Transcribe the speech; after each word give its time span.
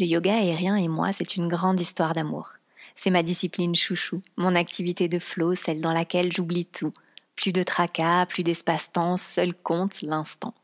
Le 0.00 0.06
yoga 0.06 0.34
aérien 0.34 0.76
et 0.76 0.88
moi, 0.88 1.12
c'est 1.12 1.36
une 1.36 1.46
grande 1.46 1.78
histoire 1.78 2.14
d'amour. 2.14 2.54
C'est 2.96 3.10
ma 3.10 3.22
discipline 3.22 3.74
chouchou, 3.74 4.22
mon 4.38 4.54
activité 4.54 5.08
de 5.08 5.18
flow, 5.18 5.54
celle 5.54 5.82
dans 5.82 5.92
laquelle 5.92 6.32
j'oublie 6.32 6.64
tout. 6.64 6.94
Plus 7.36 7.52
de 7.52 7.62
tracas, 7.62 8.24
plus 8.24 8.42
d'espace-temps, 8.42 9.18
seul 9.18 9.52
compte 9.52 10.00
l'instant. 10.00 10.54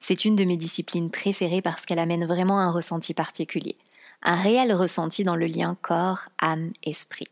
C'est 0.00 0.24
une 0.24 0.36
de 0.36 0.44
mes 0.44 0.56
disciplines 0.56 1.10
préférées 1.10 1.62
parce 1.62 1.84
qu'elle 1.84 1.98
amène 1.98 2.26
vraiment 2.26 2.60
un 2.60 2.70
ressenti 2.70 3.12
particulier. 3.12 3.74
Un 4.22 4.36
réel 4.36 4.72
ressenti 4.72 5.24
dans 5.24 5.34
le 5.34 5.46
lien 5.46 5.76
corps, 5.82 6.28
âme, 6.40 6.70
esprit. 6.84 7.26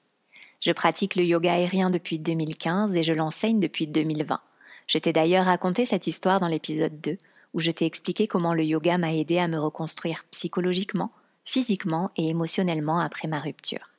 Je 0.60 0.72
pratique 0.72 1.14
le 1.14 1.22
yoga 1.22 1.52
aérien 1.52 1.88
depuis 1.88 2.18
2015 2.18 2.96
et 2.96 3.04
je 3.04 3.12
l'enseigne 3.12 3.60
depuis 3.60 3.86
2020. 3.86 4.40
Je 4.88 4.98
t'ai 4.98 5.12
d'ailleurs 5.12 5.44
raconté 5.44 5.84
cette 5.84 6.08
histoire 6.08 6.40
dans 6.40 6.48
l'épisode 6.48 7.00
2, 7.00 7.16
où 7.52 7.60
je 7.60 7.70
t'ai 7.70 7.86
expliqué 7.86 8.26
comment 8.26 8.54
le 8.54 8.64
yoga 8.64 8.98
m'a 8.98 9.14
aidé 9.14 9.38
à 9.38 9.46
me 9.46 9.60
reconstruire 9.60 10.24
psychologiquement, 10.32 11.12
physiquement 11.44 12.10
et 12.16 12.28
émotionnellement 12.28 12.98
après 12.98 13.28
ma 13.28 13.40
rupture. 13.40 13.90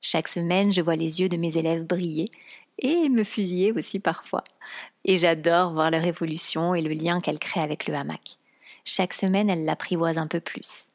Chaque 0.00 0.28
semaine, 0.28 0.72
je 0.72 0.82
vois 0.82 0.96
les 0.96 1.20
yeux 1.20 1.28
de 1.28 1.36
mes 1.36 1.56
élèves 1.56 1.84
briller 1.84 2.26
et 2.78 3.08
me 3.08 3.24
fusiller 3.24 3.72
aussi 3.72 4.00
parfois. 4.00 4.44
Et 5.04 5.16
j'adore 5.16 5.72
voir 5.72 5.90
leur 5.90 6.04
évolution 6.04 6.74
et 6.74 6.82
le 6.82 6.92
lien 6.92 7.20
qu'elles 7.20 7.38
créent 7.38 7.62
avec 7.62 7.86
le 7.86 7.94
hamac. 7.94 8.38
Chaque 8.84 9.14
semaine, 9.14 9.48
elles 9.48 9.64
l'apprivoisent 9.64 10.18
un 10.18 10.26
peu 10.26 10.40
plus. 10.40 10.88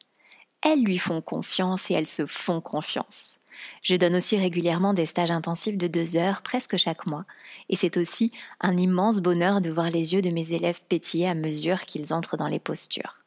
Elles 0.62 0.84
lui 0.84 0.98
font 0.98 1.22
confiance 1.22 1.90
et 1.90 1.94
elles 1.94 2.08
se 2.08 2.26
font 2.26 2.60
confiance. 2.60 3.40
Je 3.82 3.96
donne 3.96 4.16
aussi 4.16 4.38
régulièrement 4.38 4.94
des 4.94 5.06
stages 5.06 5.32
intensifs 5.32 5.78
de 5.78 5.88
deux 5.88 6.16
heures 6.16 6.42
presque 6.42 6.78
chaque 6.78 7.08
mois, 7.08 7.26
et 7.70 7.76
c'est 7.76 7.98
aussi 7.98 8.32
un 8.62 8.78
immense 8.78 9.20
bonheur 9.20 9.60
de 9.62 9.70
voir 9.70 9.90
les 9.90 10.14
yeux 10.14 10.22
de 10.22 10.30
mes 10.30 10.52
élèves 10.54 10.82
pétiller 10.88 11.28
à 11.28 11.34
mesure 11.34 11.82
qu'ils 11.82 12.14
entrent 12.14 12.38
dans 12.38 12.48
les 12.48 12.60
postures. 12.60 13.19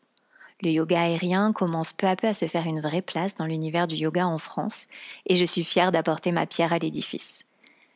Le 0.63 0.71
yoga 0.71 1.03
aérien 1.03 1.53
commence 1.53 1.93
peu 1.93 2.07
à 2.07 2.15
peu 2.15 2.29
à 2.29 2.35
se 2.35 2.47
faire 2.47 2.67
une 2.67 2.81
vraie 2.81 3.03
place 3.03 3.35
dans 3.35 3.47
l'univers 3.47 3.89
du 3.89 3.97
yoga 3.97 4.27
en 4.27 4.39
France 4.39 4.87
et 5.27 5.35
je 5.35 5.45
suis 5.45 5.65
fière 5.65 5.91
d'apporter 5.91 6.31
ma 6.31 6.47
pierre 6.47 6.73
à 6.73 6.79
l'édifice. 6.79 7.41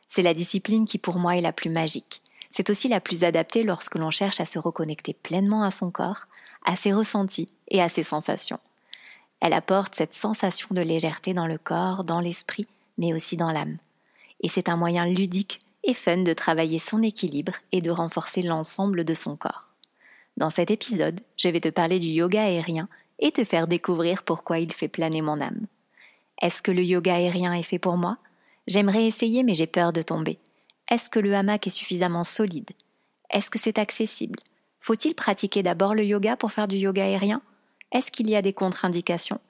C'est 0.09 0.21
la 0.21 0.33
discipline 0.33 0.85
qui 0.85 0.97
pour 0.97 1.17
moi 1.17 1.37
est 1.37 1.41
la 1.41 1.53
plus 1.53 1.69
magique. 1.69 2.21
C'est 2.49 2.69
aussi 2.69 2.89
la 2.89 2.99
plus 2.99 3.23
adaptée 3.23 3.63
lorsque 3.63 3.95
l'on 3.95 4.11
cherche 4.11 4.41
à 4.41 4.45
se 4.45 4.59
reconnecter 4.59 5.13
pleinement 5.13 5.63
à 5.63 5.71
son 5.71 5.91
corps, 5.91 6.27
à 6.65 6.75
ses 6.75 6.91
ressentis 6.91 7.47
et 7.69 7.81
à 7.81 7.87
ses 7.87 8.03
sensations. 8.03 8.59
Elle 9.39 9.53
apporte 9.53 9.95
cette 9.95 10.13
sensation 10.13 10.67
de 10.71 10.81
légèreté 10.81 11.33
dans 11.33 11.47
le 11.47 11.57
corps, 11.57 12.03
dans 12.03 12.19
l'esprit, 12.19 12.67
mais 12.97 13.13
aussi 13.13 13.37
dans 13.37 13.51
l'âme. 13.51 13.77
Et 14.41 14.49
c'est 14.49 14.67
un 14.67 14.75
moyen 14.75 15.05
ludique 15.05 15.59
et 15.83 15.93
fun 15.93 16.17
de 16.17 16.33
travailler 16.33 16.79
son 16.79 17.01
équilibre 17.01 17.53
et 17.71 17.81
de 17.81 17.91
renforcer 17.91 18.41
l'ensemble 18.41 19.05
de 19.05 19.13
son 19.13 19.37
corps. 19.37 19.66
Dans 20.37 20.51
cet 20.51 20.69
épisode, 20.69 21.19
je 21.35 21.49
vais 21.49 21.59
te 21.59 21.69
parler 21.69 21.97
du 21.97 22.07
yoga 22.07 22.43
aérien 22.43 22.87
et 23.17 23.31
te 23.31 23.43
faire 23.43 23.67
découvrir 23.67 24.21
pourquoi 24.21 24.59
il 24.59 24.71
fait 24.71 24.87
planer 24.87 25.23
mon 25.23 25.41
âme. 25.41 25.65
Est-ce 26.39 26.61
que 26.61 26.71
le 26.71 26.83
yoga 26.83 27.15
aérien 27.15 27.53
est 27.53 27.63
fait 27.63 27.79
pour 27.79 27.97
moi? 27.97 28.19
J'aimerais 28.67 29.07
essayer 29.07 29.41
mais 29.41 29.55
j'ai 29.55 29.65
peur 29.65 29.93
de 29.93 30.03
tomber. 30.03 30.37
Est-ce 30.91 31.09
que 31.09 31.19
le 31.19 31.33
hamac 31.33 31.65
est 31.65 31.71
suffisamment 31.71 32.23
solide? 32.23 32.69
Est-ce 33.31 33.49
que 33.49 33.57
c'est 33.57 33.79
accessible? 33.79 34.37
Faut-il 34.79 35.15
pratiquer 35.15 35.63
d'abord 35.63 35.95
le 35.95 36.03
yoga 36.03 36.37
pour 36.37 36.51
faire 36.51 36.67
du 36.67 36.77
yoga 36.77 37.03
aérien? 37.03 37.41
Est-ce 37.91 38.11
qu'il 38.11 38.29
y 38.29 38.35
a 38.35 38.43
des 38.43 38.53
contre-indications? 38.53 39.41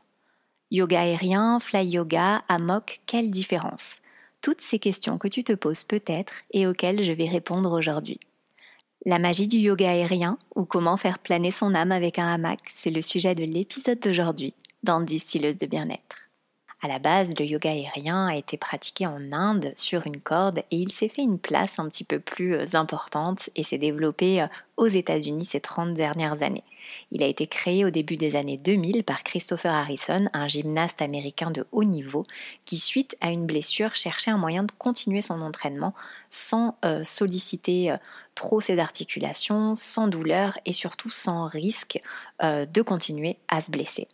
Yoga 0.72 1.01
aérien, 1.01 1.59
fly 1.59 1.85
yoga, 1.85 2.44
hammock, 2.47 3.01
quelle 3.06 3.29
différence? 3.29 4.01
Toutes 4.41 4.61
ces 4.61 4.79
questions 4.79 5.17
que 5.17 5.28
tu 5.28 5.44
te 5.44 5.53
poses 5.53 5.84
peut-être 5.84 6.34
et 6.51 6.66
auxquelles 6.66 7.03
je 7.03 7.11
vais 7.11 7.28
répondre 7.28 7.73
aujourd'hui. 7.73 8.19
La 9.07 9.19
magie 9.19 9.47
du 9.47 9.56
yoga 9.56 9.90
aérien 9.90 10.38
ou 10.53 10.66
comment 10.66 10.97
faire 10.97 11.18
planer 11.18 11.50
son 11.50 11.73
âme 11.73 11.94
avec 11.94 12.19
un 12.19 12.28
hamac, 12.28 12.59
c'est 12.73 12.91
le 12.91 13.01
sujet 13.01 13.35
de 13.35 13.45
l'épisode 13.45 14.01
d'aujourd'hui 14.01 14.53
dans 14.84 15.00
Distilleuse 15.00 15.57
de 15.57 15.66
bien-être. 15.66 16.26
À 16.79 16.88
la 16.88 16.99
base, 16.99 17.31
le 17.39 17.43
yoga 17.43 17.71
aérien 17.71 18.27
a 18.27 18.35
été 18.35 18.55
pratiqué 18.55 19.07
en 19.07 19.31
Inde 19.31 19.73
sur 19.75 20.05
une 20.05 20.21
corde 20.21 20.59
et 20.59 20.75
il 20.75 20.91
s'est 20.91 21.09
fait 21.09 21.23
une 21.23 21.39
place 21.39 21.79
un 21.79 21.88
petit 21.88 22.03
peu 22.03 22.19
plus 22.19 22.53
euh, 22.53 22.65
importante 22.73 23.49
et 23.55 23.63
s'est 23.63 23.79
développé 23.79 24.43
euh, 24.43 24.47
aux 24.77 24.85
États-Unis 24.85 25.45
ces 25.45 25.59
30 25.59 25.95
dernières 25.95 26.43
années. 26.43 26.63
Il 27.11 27.23
a 27.23 27.25
été 27.25 27.47
créé 27.47 27.83
au 27.83 27.89
début 27.89 28.16
des 28.16 28.35
années 28.35 28.57
2000 28.57 29.03
par 29.03 29.23
Christopher 29.23 29.73
Harrison, 29.73 30.29
un 30.33 30.47
gymnaste 30.47 31.01
américain 31.01 31.49
de 31.49 31.66
haut 31.71 31.83
niveau 31.83 32.25
qui, 32.66 32.77
suite 32.77 33.17
à 33.21 33.31
une 33.31 33.47
blessure, 33.47 33.95
cherchait 33.95 34.29
un 34.29 34.37
moyen 34.37 34.61
de 34.61 34.71
continuer 34.77 35.23
son 35.23 35.41
entraînement 35.41 35.95
sans 36.29 36.77
euh, 36.85 37.03
solliciter 37.03 37.95
trop 38.35 38.61
ses 38.61 38.77
articulations, 38.77 39.73
sans 39.73 40.07
douleur 40.07 40.59
et 40.66 40.73
surtout 40.73 41.09
sans 41.09 41.47
risque 41.47 41.99
de 42.39 42.81
continuer 42.83 43.37
à 43.47 43.61
se 43.61 43.71
blesser. 43.71 44.07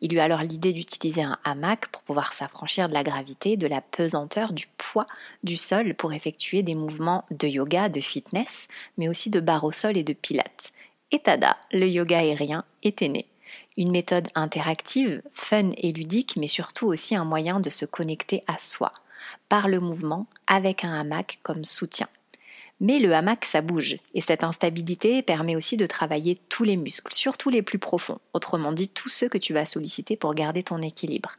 Il 0.00 0.14
eut 0.14 0.20
alors 0.20 0.40
l'idée 0.40 0.72
d'utiliser 0.72 1.22
un 1.22 1.38
hamac 1.44 1.88
pour 1.88 2.02
pouvoir 2.02 2.32
s'affranchir 2.32 2.88
de 2.88 2.94
la 2.94 3.02
gravité, 3.02 3.56
de 3.56 3.66
la 3.66 3.80
pesanteur, 3.80 4.52
du 4.52 4.66
poids 4.78 5.06
du 5.44 5.56
sol 5.56 5.94
pour 5.94 6.12
effectuer 6.12 6.62
des 6.62 6.74
mouvements 6.74 7.24
de 7.30 7.46
yoga, 7.46 7.88
de 7.88 8.00
fitness, 8.00 8.68
mais 8.96 9.08
aussi 9.08 9.30
de 9.30 9.40
barre 9.40 9.64
au 9.64 9.72
sol 9.72 9.96
et 9.96 10.04
de 10.04 10.12
pilates. 10.12 10.72
Et 11.12 11.18
tada, 11.18 11.56
le 11.72 11.86
yoga 11.86 12.18
aérien 12.18 12.64
était 12.82 13.08
né. 13.08 13.26
Une 13.76 13.90
méthode 13.90 14.28
interactive, 14.34 15.22
fun 15.32 15.70
et 15.76 15.92
ludique, 15.92 16.36
mais 16.36 16.46
surtout 16.46 16.86
aussi 16.86 17.16
un 17.16 17.24
moyen 17.24 17.60
de 17.60 17.70
se 17.70 17.84
connecter 17.84 18.44
à 18.46 18.58
soi, 18.58 18.92
par 19.48 19.68
le 19.68 19.80
mouvement, 19.80 20.26
avec 20.46 20.84
un 20.84 20.98
hamac 20.98 21.40
comme 21.42 21.64
soutien. 21.64 22.08
Mais 22.80 22.98
le 22.98 23.14
hamac, 23.14 23.44
ça 23.44 23.60
bouge, 23.60 23.96
et 24.14 24.20
cette 24.20 24.42
instabilité 24.42 25.22
permet 25.22 25.54
aussi 25.54 25.76
de 25.76 25.86
travailler 25.86 26.40
tous 26.48 26.64
les 26.64 26.76
muscles, 26.76 27.12
surtout 27.12 27.50
les 27.50 27.62
plus 27.62 27.78
profonds, 27.78 28.18
autrement 28.32 28.72
dit 28.72 28.88
tous 28.88 29.10
ceux 29.10 29.28
que 29.28 29.38
tu 29.38 29.52
vas 29.52 29.66
solliciter 29.66 30.16
pour 30.16 30.34
garder 30.34 30.62
ton 30.62 30.80
équilibre 30.80 31.36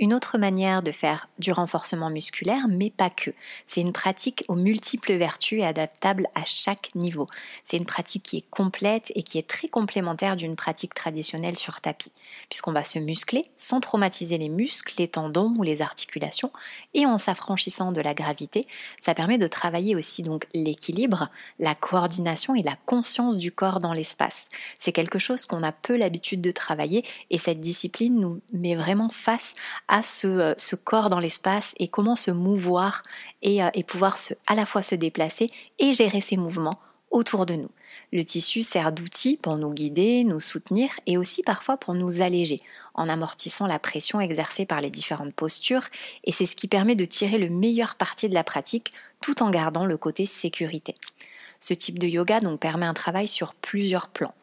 une 0.00 0.14
autre 0.14 0.38
manière 0.38 0.82
de 0.82 0.92
faire 0.92 1.28
du 1.38 1.52
renforcement 1.52 2.08
musculaire, 2.08 2.66
mais 2.68 2.88
pas 2.88 3.10
que. 3.10 3.32
C'est 3.66 3.82
une 3.82 3.92
pratique 3.92 4.44
aux 4.48 4.54
multiples 4.54 5.12
vertus 5.12 5.60
et 5.60 5.66
adaptable 5.66 6.26
à 6.34 6.42
chaque 6.46 6.94
niveau. 6.94 7.26
C'est 7.64 7.76
une 7.76 7.84
pratique 7.84 8.22
qui 8.22 8.38
est 8.38 8.50
complète 8.50 9.12
et 9.14 9.22
qui 9.22 9.36
est 9.36 9.46
très 9.46 9.68
complémentaire 9.68 10.36
d'une 10.36 10.56
pratique 10.56 10.94
traditionnelle 10.94 11.56
sur 11.56 11.82
tapis, 11.82 12.12
puisqu'on 12.48 12.72
va 12.72 12.82
se 12.82 12.98
muscler 12.98 13.50
sans 13.58 13.80
traumatiser 13.80 14.38
les 14.38 14.48
muscles, 14.48 14.94
les 14.98 15.08
tendons 15.08 15.54
ou 15.58 15.62
les 15.62 15.82
articulations, 15.82 16.50
et 16.94 17.04
en 17.04 17.18
s'affranchissant 17.18 17.92
de 17.92 18.00
la 18.00 18.14
gravité, 18.14 18.66
ça 19.00 19.12
permet 19.12 19.36
de 19.36 19.46
travailler 19.46 19.96
aussi 19.96 20.22
donc 20.22 20.46
l'équilibre, 20.54 21.28
la 21.58 21.74
coordination 21.74 22.54
et 22.54 22.62
la 22.62 22.76
conscience 22.86 23.36
du 23.36 23.52
corps 23.52 23.80
dans 23.80 23.92
l'espace. 23.92 24.48
C'est 24.78 24.92
quelque 24.92 25.18
chose 25.18 25.44
qu'on 25.44 25.62
a 25.62 25.72
peu 25.72 25.96
l'habitude 25.96 26.40
de 26.40 26.50
travailler 26.50 27.04
et 27.28 27.36
cette 27.36 27.60
discipline 27.60 28.18
nous 28.18 28.40
met 28.54 28.74
vraiment 28.74 29.10
face 29.10 29.54
à 29.90 30.00
euh, 30.24 30.54
ce, 30.56 30.76
corps 30.76 31.10
dans 31.10 31.20
l'espace 31.20 31.74
et 31.78 31.88
comment 31.88 32.16
se 32.16 32.30
mouvoir 32.30 33.02
et, 33.42 33.62
euh, 33.62 33.68
et 33.74 33.82
pouvoir 33.82 34.16
se, 34.16 34.32
à 34.46 34.54
la 34.54 34.64
fois 34.64 34.82
se 34.82 34.94
déplacer 34.94 35.50
et 35.78 35.92
gérer 35.92 36.20
ses 36.20 36.36
mouvements 36.36 36.80
autour 37.10 37.44
de 37.44 37.54
nous. 37.54 37.70
Le 38.12 38.24
tissu 38.24 38.62
sert 38.62 38.92
d'outil 38.92 39.36
pour 39.36 39.56
nous 39.56 39.72
guider, 39.72 40.22
nous 40.24 40.40
soutenir 40.40 40.90
et 41.06 41.16
aussi 41.16 41.42
parfois 41.42 41.76
pour 41.76 41.94
nous 41.94 42.22
alléger 42.22 42.62
en 42.94 43.08
amortissant 43.08 43.66
la 43.66 43.80
pression 43.80 44.20
exercée 44.20 44.64
par 44.64 44.80
les 44.80 44.90
différentes 44.90 45.34
postures 45.34 45.88
et 46.24 46.32
c'est 46.32 46.46
ce 46.46 46.56
qui 46.56 46.68
permet 46.68 46.94
de 46.94 47.04
tirer 47.04 47.38
le 47.38 47.50
meilleur 47.50 47.96
parti 47.96 48.28
de 48.28 48.34
la 48.34 48.44
pratique 48.44 48.92
tout 49.20 49.42
en 49.42 49.50
gardant 49.50 49.86
le 49.86 49.96
côté 49.96 50.24
sécurité. 50.24 50.94
Ce 51.58 51.74
type 51.74 51.98
de 51.98 52.06
yoga 52.06 52.40
donc 52.40 52.60
permet 52.60 52.86
un 52.86 52.94
travail 52.94 53.28
sur 53.28 53.54
plusieurs 53.54 54.08
plans. 54.08 54.34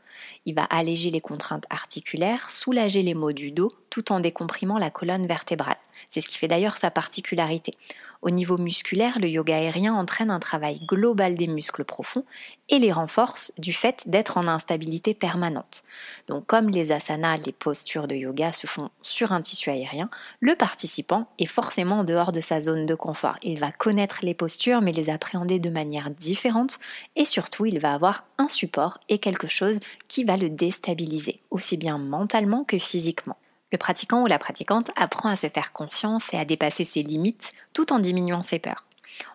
Il 0.46 0.56
va 0.56 0.64
alléger 0.64 1.10
les 1.10 1.22
contraintes 1.22 1.66
articulaires, 1.70 2.52
soulager 2.52 3.02
les 3.02 3.14
maux 3.14 3.34
du 3.34 3.52
dos, 3.52 3.72
tout 3.98 4.12
en 4.12 4.20
décomprimant 4.20 4.78
la 4.78 4.92
colonne 4.92 5.26
vertébrale. 5.26 5.80
C'est 6.08 6.22
ce 6.22 6.30
qui 6.30 6.38
fait 6.38 6.48
d'ailleurs 6.48 6.78
sa 6.78 6.92
particularité. 6.92 7.74
Au 8.22 8.30
niveau 8.30 8.60
musculaire, 8.60 9.18
le 9.18 9.28
yoga 9.28 9.58
aérien 9.58 9.96
entraîne 9.96 10.30
un 10.30 10.40
travail 10.40 10.80
global 10.86 11.36
des 11.36 11.48
muscles 11.48 11.84
profonds 11.84 12.24
et 12.70 12.78
les 12.78 12.92
renforce 12.92 13.54
du 13.58 13.74
fait 13.74 14.04
d'être 14.06 14.38
en 14.38 14.48
instabilité 14.48 15.16
permanente. 15.16 15.84
Donc 16.28 16.46
comme 16.46 16.70
les 16.70 16.92
asanas, 16.92 17.38
les 17.38 17.52
postures 17.52 18.08
de 18.08 18.14
yoga 18.14 18.54
se 18.54 18.68
font 18.68 18.92
sur 19.02 19.32
un 19.32 19.42
tissu 19.42 19.72
aérien, 19.72 20.12
le 20.42 20.56
participant 20.56 21.28
est 21.40 21.48
forcément 21.48 22.02
en 22.02 22.04
dehors 22.04 22.32
de 22.32 22.40
sa 22.40 22.62
zone 22.62 22.86
de 22.86 22.94
confort. 22.94 23.38
Il 23.42 23.60
va 23.60 23.72
connaître 23.72 24.20
les 24.22 24.36
postures 24.36 24.82
mais 24.82 24.92
les 24.92 25.10
appréhender 25.10 25.58
de 25.58 25.72
manière 25.72 26.12
différente 26.12 26.78
et 27.16 27.26
surtout 27.26 27.66
il 27.66 27.80
va 27.80 27.96
avoir 27.96 28.26
un 28.38 28.48
support 28.48 29.00
et 29.10 29.18
quelque 29.18 29.48
chose 29.48 29.80
qui 30.08 30.24
va 30.24 30.38
le 30.38 30.52
déstabiliser, 30.52 31.42
aussi 31.50 31.78
bien 31.78 31.98
mentalement 31.98 32.64
que 32.64 32.78
physiquement. 32.78 33.38
Le 33.72 33.78
pratiquant 33.78 34.24
ou 34.24 34.28
la 34.28 34.40
pratiquante 34.40 34.92
apprend 34.96 35.30
à 35.30 35.36
se 35.36 35.48
faire 35.48 35.74
confiance 35.74 36.34
et 36.34 36.38
à 36.38 36.46
dépasser 36.46 36.86
ses 36.86 37.04
limites 37.04 37.54
tout 37.74 37.92
en 37.92 38.00
diminuant 38.00 38.44
ses 38.44 38.60
peurs. 38.60 38.86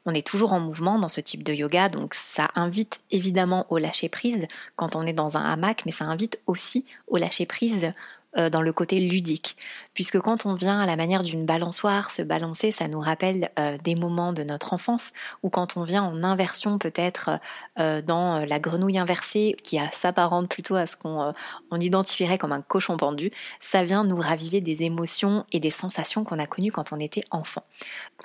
On 0.06 0.14
est 0.14 0.26
toujours 0.26 0.52
en 0.52 0.60
mouvement 0.60 0.98
dans 0.98 1.08
ce 1.08 1.20
type 1.20 1.42
de 1.42 1.52
yoga, 1.52 1.88
donc 1.88 2.14
ça 2.14 2.48
invite 2.54 3.00
évidemment 3.10 3.66
au 3.70 3.78
lâcher 3.78 4.08
prise 4.08 4.46
quand 4.76 4.96
on 4.96 5.06
est 5.06 5.12
dans 5.12 5.36
un 5.36 5.52
hamac, 5.52 5.84
mais 5.86 5.92
ça 5.92 6.04
invite 6.04 6.38
aussi 6.46 6.84
au 7.08 7.16
lâcher 7.16 7.46
prise 7.46 7.92
euh, 8.38 8.50
dans 8.50 8.62
le 8.62 8.72
côté 8.72 8.98
ludique. 8.98 9.56
Puisque 9.94 10.18
quand 10.18 10.46
on 10.46 10.54
vient 10.54 10.80
à 10.80 10.86
la 10.86 10.96
manière 10.96 11.22
d'une 11.22 11.44
balançoire 11.44 12.10
se 12.10 12.22
balancer, 12.22 12.70
ça 12.70 12.88
nous 12.88 13.00
rappelle 13.00 13.50
euh, 13.58 13.76
des 13.84 13.94
moments 13.94 14.32
de 14.32 14.42
notre 14.42 14.72
enfance, 14.72 15.12
ou 15.42 15.50
quand 15.50 15.76
on 15.76 15.84
vient 15.84 16.02
en 16.02 16.22
inversion 16.22 16.78
peut-être 16.78 17.38
euh, 17.78 18.00
dans 18.00 18.44
la 18.44 18.58
grenouille 18.58 18.98
inversée, 18.98 19.54
qui 19.62 19.78
s'apparente 19.92 20.48
plutôt 20.48 20.76
à 20.76 20.86
ce 20.86 20.96
qu'on 20.96 21.34
on 21.70 21.80
identifierait 21.80 22.38
comme 22.38 22.52
un 22.52 22.62
cochon 22.62 22.96
pendu, 22.96 23.30
ça 23.60 23.84
vient 23.84 24.04
nous 24.04 24.16
raviver 24.16 24.60
des 24.60 24.82
émotions 24.82 25.44
et 25.52 25.60
des 25.60 25.70
sensations 25.70 26.24
qu'on 26.24 26.38
a 26.38 26.46
connues 26.46 26.72
quand 26.72 26.92
on 26.92 26.98
était 26.98 27.24
enfant. 27.30 27.64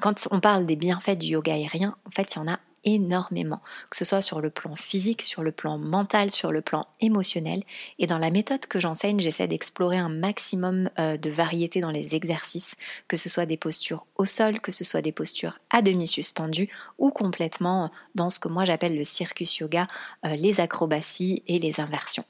Quand 0.02 0.28
on 0.32 0.40
parle 0.40 0.66
des 0.66 0.76
bienfaits 0.76 1.18
du 1.18 1.28
yoga 1.28 1.54
aérien, 1.54 1.96
en 2.08 2.12
fait, 2.12 2.36
il 2.36 2.40
y 2.40 2.42
en 2.42 2.48
a 2.48 2.60
énormément, 2.88 3.60
que 3.90 3.98
ce 3.98 4.06
soit 4.06 4.22
sur 4.22 4.40
le 4.40 4.50
plan 4.50 4.76
physique, 4.78 5.22
sur 5.22 5.44
le 5.44 5.52
plan 5.52 5.78
mental, 5.78 6.32
sur 6.32 6.54
le 6.54 6.62
plan 6.62 6.88
émotionnel. 7.02 7.64
Et 8.00 8.08
dans 8.08 8.18
la 8.18 8.32
méthode 8.32 8.66
que 8.66 8.80
j'enseigne, 8.80 9.20
j'essaie 9.20 9.48
d'explorer 9.48 9.98
un 9.98 10.08
maximum 10.10 10.90
euh, 10.98 11.18
de 11.18 11.30
variété 11.30 11.82
dans 11.82 11.92
les 11.92 12.16
exercices, 12.16 12.76
que 13.10 13.18
ce 13.18 13.28
soit 13.28 13.46
des 13.46 13.58
postures 13.58 14.06
au 14.16 14.26
sol, 14.26 14.62
que 14.62 14.72
ce 14.72 14.86
soit 14.86 15.02
des 15.02 15.12
postures 15.12 15.60
à 15.70 15.82
demi 15.82 16.08
suspendues 16.08 16.70
ou 16.98 17.12
complètement 17.12 17.92
dans 18.16 18.30
ce 18.30 18.40
que 18.40 18.48
moi 18.48 18.64
j'appelle 18.64 18.98
le 18.98 19.04
circus 19.04 19.58
yoga, 19.58 19.88
euh, 20.26 20.36
les 20.36 20.62
acrobaties 20.62 21.44
et 21.48 21.60
les 21.60 21.82
inversions 21.82 22.24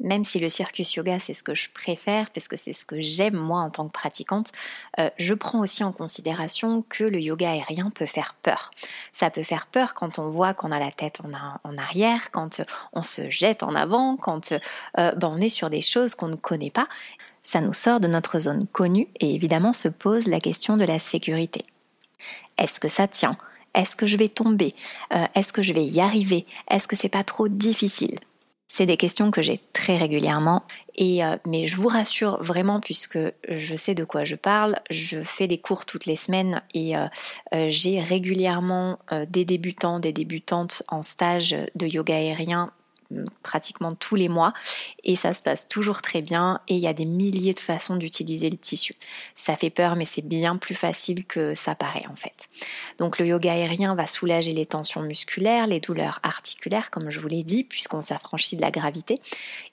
même 0.00 0.24
si 0.24 0.38
le 0.38 0.48
circus 0.48 0.94
yoga 0.94 1.18
c'est 1.18 1.34
ce 1.34 1.42
que 1.42 1.54
je 1.54 1.68
préfère, 1.70 2.30
parce 2.30 2.48
que 2.48 2.56
c'est 2.56 2.72
ce 2.72 2.84
que 2.84 3.00
j'aime 3.00 3.36
moi 3.36 3.60
en 3.60 3.70
tant 3.70 3.86
que 3.86 3.92
pratiquante, 3.92 4.52
euh, 4.98 5.10
je 5.18 5.34
prends 5.34 5.60
aussi 5.60 5.84
en 5.84 5.92
considération 5.92 6.84
que 6.88 7.04
le 7.04 7.20
yoga 7.20 7.50
aérien 7.50 7.90
peut 7.90 8.06
faire 8.06 8.34
peur. 8.42 8.70
Ça 9.12 9.30
peut 9.30 9.42
faire 9.42 9.66
peur 9.66 9.94
quand 9.94 10.18
on 10.18 10.30
voit 10.30 10.54
qu'on 10.54 10.72
a 10.72 10.78
la 10.78 10.90
tête 10.90 11.20
en, 11.24 11.78
arrière, 11.78 12.30
quand 12.30 12.60
on 12.92 13.02
se 13.02 13.30
jette 13.30 13.62
en 13.62 13.74
avant, 13.74 14.16
quand 14.16 14.52
euh, 14.52 15.12
ben, 15.12 15.28
on 15.28 15.38
est 15.38 15.48
sur 15.48 15.70
des 15.70 15.82
choses 15.82 16.14
qu'on 16.14 16.28
ne 16.28 16.36
connaît 16.36 16.70
pas. 16.70 16.88
Ça 17.42 17.60
nous 17.60 17.72
sort 17.72 18.00
de 18.00 18.08
notre 18.08 18.38
zone 18.38 18.66
connue 18.66 19.08
et 19.20 19.34
évidemment 19.34 19.72
se 19.72 19.88
pose 19.88 20.26
la 20.26 20.40
question 20.40 20.76
de 20.76 20.84
la 20.84 20.98
sécurité. 20.98 21.62
Est-ce 22.58 22.78
que 22.78 22.88
ça 22.88 23.08
tient? 23.08 23.36
Est-ce 23.74 23.96
que 23.96 24.06
je 24.06 24.16
vais 24.16 24.28
tomber? 24.28 24.74
Euh, 25.14 25.24
Est-ce 25.34 25.52
que 25.52 25.62
je 25.62 25.72
vais 25.72 25.84
y 25.84 26.00
arriver? 26.00 26.46
Est-ce 26.68 26.88
que 26.88 26.96
c'est 26.96 27.08
pas 27.08 27.24
trop 27.24 27.48
difficile? 27.48 28.18
C'est 28.78 28.86
des 28.86 28.96
questions 28.96 29.32
que 29.32 29.42
j'ai 29.42 29.60
très 29.72 29.96
régulièrement, 29.96 30.62
et, 30.94 31.24
euh, 31.24 31.36
mais 31.48 31.66
je 31.66 31.74
vous 31.74 31.88
rassure 31.88 32.40
vraiment 32.40 32.78
puisque 32.78 33.18
je 33.48 33.74
sais 33.74 33.96
de 33.96 34.04
quoi 34.04 34.24
je 34.24 34.36
parle. 34.36 34.76
Je 34.88 35.20
fais 35.20 35.48
des 35.48 35.58
cours 35.58 35.84
toutes 35.84 36.06
les 36.06 36.14
semaines 36.14 36.62
et 36.74 36.96
euh, 36.96 37.06
euh, 37.54 37.66
j'ai 37.70 37.98
régulièrement 37.98 39.00
des 39.28 39.44
débutants, 39.44 39.98
des 39.98 40.12
débutantes 40.12 40.84
en 40.86 41.02
stage 41.02 41.56
de 41.74 41.86
yoga 41.86 42.14
aérien 42.14 42.70
pratiquement 43.42 43.92
tous 43.92 44.16
les 44.16 44.28
mois 44.28 44.52
et 45.04 45.16
ça 45.16 45.32
se 45.32 45.42
passe 45.42 45.66
toujours 45.66 46.02
très 46.02 46.20
bien 46.20 46.60
et 46.68 46.74
il 46.74 46.80
y 46.80 46.86
a 46.86 46.92
des 46.92 47.06
milliers 47.06 47.54
de 47.54 47.60
façons 47.60 47.96
d'utiliser 47.96 48.50
le 48.50 48.56
tissu. 48.56 48.92
Ça 49.34 49.56
fait 49.56 49.70
peur 49.70 49.96
mais 49.96 50.04
c'est 50.04 50.26
bien 50.26 50.56
plus 50.56 50.74
facile 50.74 51.24
que 51.24 51.54
ça 51.54 51.74
paraît 51.74 52.06
en 52.10 52.16
fait. 52.16 52.46
Donc 52.98 53.18
le 53.18 53.26
yoga 53.26 53.52
aérien 53.52 53.94
va 53.94 54.06
soulager 54.06 54.52
les 54.52 54.66
tensions 54.66 55.02
musculaires, 55.02 55.66
les 55.66 55.80
douleurs 55.80 56.20
articulaires 56.22 56.90
comme 56.90 57.10
je 57.10 57.20
vous 57.20 57.28
l'ai 57.28 57.42
dit 57.42 57.64
puisqu'on 57.64 58.02
s'affranchit 58.02 58.56
de 58.56 58.62
la 58.62 58.70
gravité 58.70 59.20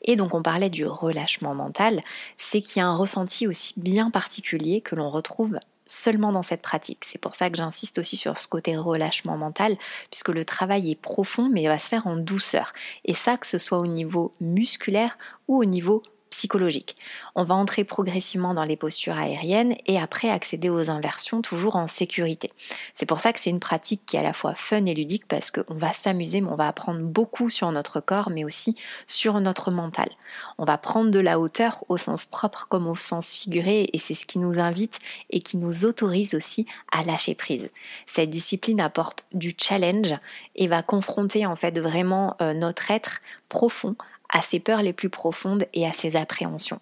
et 0.01 0.15
donc 0.15 0.33
on 0.33 0.41
parlait 0.41 0.69
du 0.69 0.85
relâchement 0.85 1.53
mental, 1.53 2.01
c'est 2.37 2.61
qu'il 2.61 2.79
y 2.79 2.83
a 2.83 2.87
un 2.87 2.95
ressenti 2.95 3.47
aussi 3.47 3.73
bien 3.77 4.09
particulier 4.11 4.81
que 4.81 4.95
l'on 4.95 5.09
retrouve 5.09 5.59
seulement 5.85 6.31
dans 6.31 6.43
cette 6.43 6.61
pratique. 6.61 7.05
C'est 7.05 7.19
pour 7.19 7.35
ça 7.35 7.49
que 7.49 7.57
j'insiste 7.57 7.97
aussi 7.99 8.17
sur 8.17 8.39
ce 8.39 8.47
côté 8.47 8.75
relâchement 8.77 9.37
mental, 9.37 9.77
puisque 10.09 10.29
le 10.29 10.45
travail 10.45 10.91
est 10.91 10.99
profond, 10.99 11.49
mais 11.51 11.63
il 11.63 11.67
va 11.67 11.79
se 11.79 11.87
faire 11.87 12.07
en 12.07 12.15
douceur. 12.15 12.73
Et 13.05 13.13
ça, 13.13 13.37
que 13.37 13.45
ce 13.45 13.57
soit 13.57 13.79
au 13.79 13.87
niveau 13.87 14.33
musculaire 14.39 15.17
ou 15.47 15.59
au 15.59 15.65
niveau 15.65 16.03
psychologique. 16.35 16.97
On 17.35 17.45
va 17.45 17.55
entrer 17.55 17.85
progressivement 17.85 18.53
dans 18.53 18.65
les 18.65 18.75
postures 18.75 19.17
aériennes 19.17 19.75
et 19.85 19.97
après 19.97 20.29
accéder 20.29 20.69
aux 20.69 20.89
inversions 20.89 21.41
toujours 21.41 21.77
en 21.77 21.87
sécurité. 21.87 22.51
C'est 22.93 23.05
pour 23.05 23.21
ça 23.21 23.31
que 23.31 23.39
c'est 23.39 23.49
une 23.49 23.61
pratique 23.61 24.05
qui 24.05 24.17
est 24.17 24.19
à 24.19 24.23
la 24.23 24.33
fois 24.33 24.53
fun 24.53 24.85
et 24.85 24.93
ludique 24.93 25.29
parce 25.29 25.49
qu'on 25.49 25.75
va 25.75 25.93
s'amuser 25.93 26.41
mais 26.41 26.49
on 26.49 26.55
va 26.55 26.67
apprendre 26.67 26.99
beaucoup 26.99 27.49
sur 27.49 27.71
notre 27.71 28.01
corps 28.01 28.29
mais 28.33 28.43
aussi 28.43 28.75
sur 29.07 29.39
notre 29.39 29.71
mental. 29.71 30.09
On 30.57 30.65
va 30.65 30.77
prendre 30.77 31.09
de 31.09 31.19
la 31.19 31.39
hauteur 31.39 31.85
au 31.87 31.95
sens 31.95 32.25
propre 32.25 32.67
comme 32.69 32.87
au 32.87 32.95
sens 32.95 33.33
figuré 33.33 33.89
et 33.93 33.97
c'est 33.97 34.13
ce 34.13 34.25
qui 34.25 34.39
nous 34.39 34.59
invite 34.59 34.99
et 35.29 35.39
qui 35.39 35.55
nous 35.55 35.85
autorise 35.85 36.35
aussi 36.35 36.65
à 36.91 37.03
lâcher 37.03 37.35
prise. 37.35 37.69
Cette 38.07 38.29
discipline 38.29 38.81
apporte 38.81 39.23
du 39.33 39.53
challenge 39.57 40.13
et 40.57 40.67
va 40.67 40.83
confronter 40.83 41.45
en 41.45 41.55
fait 41.55 41.79
vraiment 41.79 42.35
euh, 42.41 42.53
notre 42.53 42.91
être 42.91 43.21
profond 43.47 43.95
à 44.35 44.41
ses 44.41 44.59
peurs 44.59 44.81
les 44.81 44.91
plus 44.91 45.09
profondes 45.09 45.65
et 45.73 45.87
à 45.87 45.93
ses 45.93 46.17
appréhensions. 46.17 46.79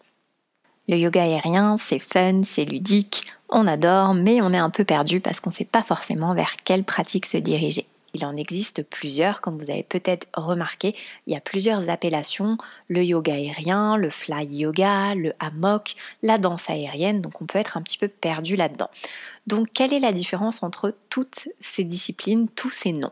Le 0.90 0.98
yoga 0.98 1.22
aérien, 1.22 1.78
c'est 1.78 2.00
fun, 2.00 2.42
c'est 2.44 2.66
ludique, 2.66 3.28
on 3.48 3.68
adore, 3.68 4.16
mais 4.16 4.42
on 4.42 4.52
est 4.52 4.58
un 4.58 4.72
peu 4.72 4.84
perdu 4.84 5.20
parce 5.22 5.40
qu'on 5.40 5.52
ne 5.52 5.56
sait 5.56 5.64
pas 5.64 5.84
forcément 5.84 6.34
vers 6.34 6.56
quelle 6.66 6.84
pratique 6.84 7.28
se 7.28 7.38
diriger. 7.38 7.86
Il 8.14 8.26
en 8.26 8.38
existe 8.38 8.84
plusieurs, 8.84 9.42
comme 9.42 9.58
vous 9.58 9.72
avez 9.72 9.84
peut-être 9.84 10.28
remarqué. 10.36 10.96
Il 11.26 11.34
y 11.34 11.36
a 11.36 11.42
plusieurs 11.42 11.90
appellations 11.90 12.58
le 12.88 13.04
yoga 13.04 13.34
aérien, 13.34 13.98
le 13.98 14.12
fly 14.12 14.46
yoga, 14.46 15.16
le 15.16 15.34
hammock, 15.40 15.96
la 16.22 16.38
danse 16.38 16.70
aérienne. 16.70 17.22
Donc 17.22 17.42
on 17.42 17.46
peut 17.46 17.58
être 17.58 17.76
un 17.76 17.82
petit 17.82 17.98
peu 17.98 18.08
perdu 18.08 18.56
là-dedans. 18.56 18.90
Donc 19.48 19.68
quelle 19.74 19.94
est 19.94 20.00
la 20.00 20.12
différence 20.12 20.62
entre 20.62 20.96
toutes 21.10 21.50
ces 21.60 21.84
disciplines, 21.84 22.48
tous 22.50 22.70
ces 22.70 22.94
noms? 22.94 23.12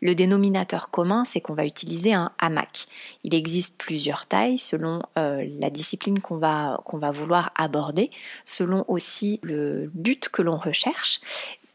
Le 0.00 0.14
dénominateur 0.14 0.90
commun, 0.90 1.24
c'est 1.24 1.40
qu'on 1.40 1.54
va 1.54 1.66
utiliser 1.66 2.14
un 2.14 2.32
hamac. 2.38 2.86
Il 3.24 3.34
existe 3.34 3.76
plusieurs 3.76 4.26
tailles 4.26 4.58
selon 4.58 5.02
euh, 5.18 5.46
la 5.60 5.68
discipline 5.70 6.20
qu'on 6.20 6.38
va, 6.38 6.80
qu'on 6.86 6.98
va 6.98 7.10
vouloir 7.10 7.52
aborder, 7.54 8.10
selon 8.44 8.84
aussi 8.88 9.40
le 9.42 9.90
but 9.94 10.30
que 10.30 10.42
l'on 10.42 10.56
recherche 10.56 11.20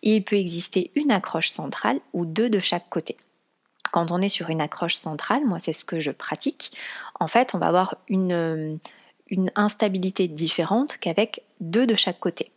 il 0.04 0.24
peut 0.24 0.36
exister 0.36 0.92
une 0.96 1.12
accroche 1.12 1.50
centrale 1.50 2.00
ou 2.14 2.26
deux 2.26 2.50
de 2.50 2.60
chaque 2.60 2.90
côté. 2.90 3.18
Quand 3.92 4.12
on 4.12 4.22
est 4.22 4.30
sur 4.30 4.50
une 4.50 4.62
accroche 4.62 4.96
centrale, 4.96 5.46
moi 5.46 5.60
c'est 5.60 5.74
ce 5.74 5.86
que 5.86 6.00
je 6.00 6.12
pratique, 6.12 6.72
en 7.20 7.28
fait 7.28 7.54
on 7.54 7.58
va 7.58 7.68
avoir 7.68 7.96
une, 8.08 8.34
euh, 8.34 8.76
une 9.28 9.52
instabilité 9.56 10.28
différente 10.28 10.98
qu'avec 10.98 11.44
deux 11.60 11.88
de 11.88 11.96
chaque 11.96 12.20
côté. 12.20 12.52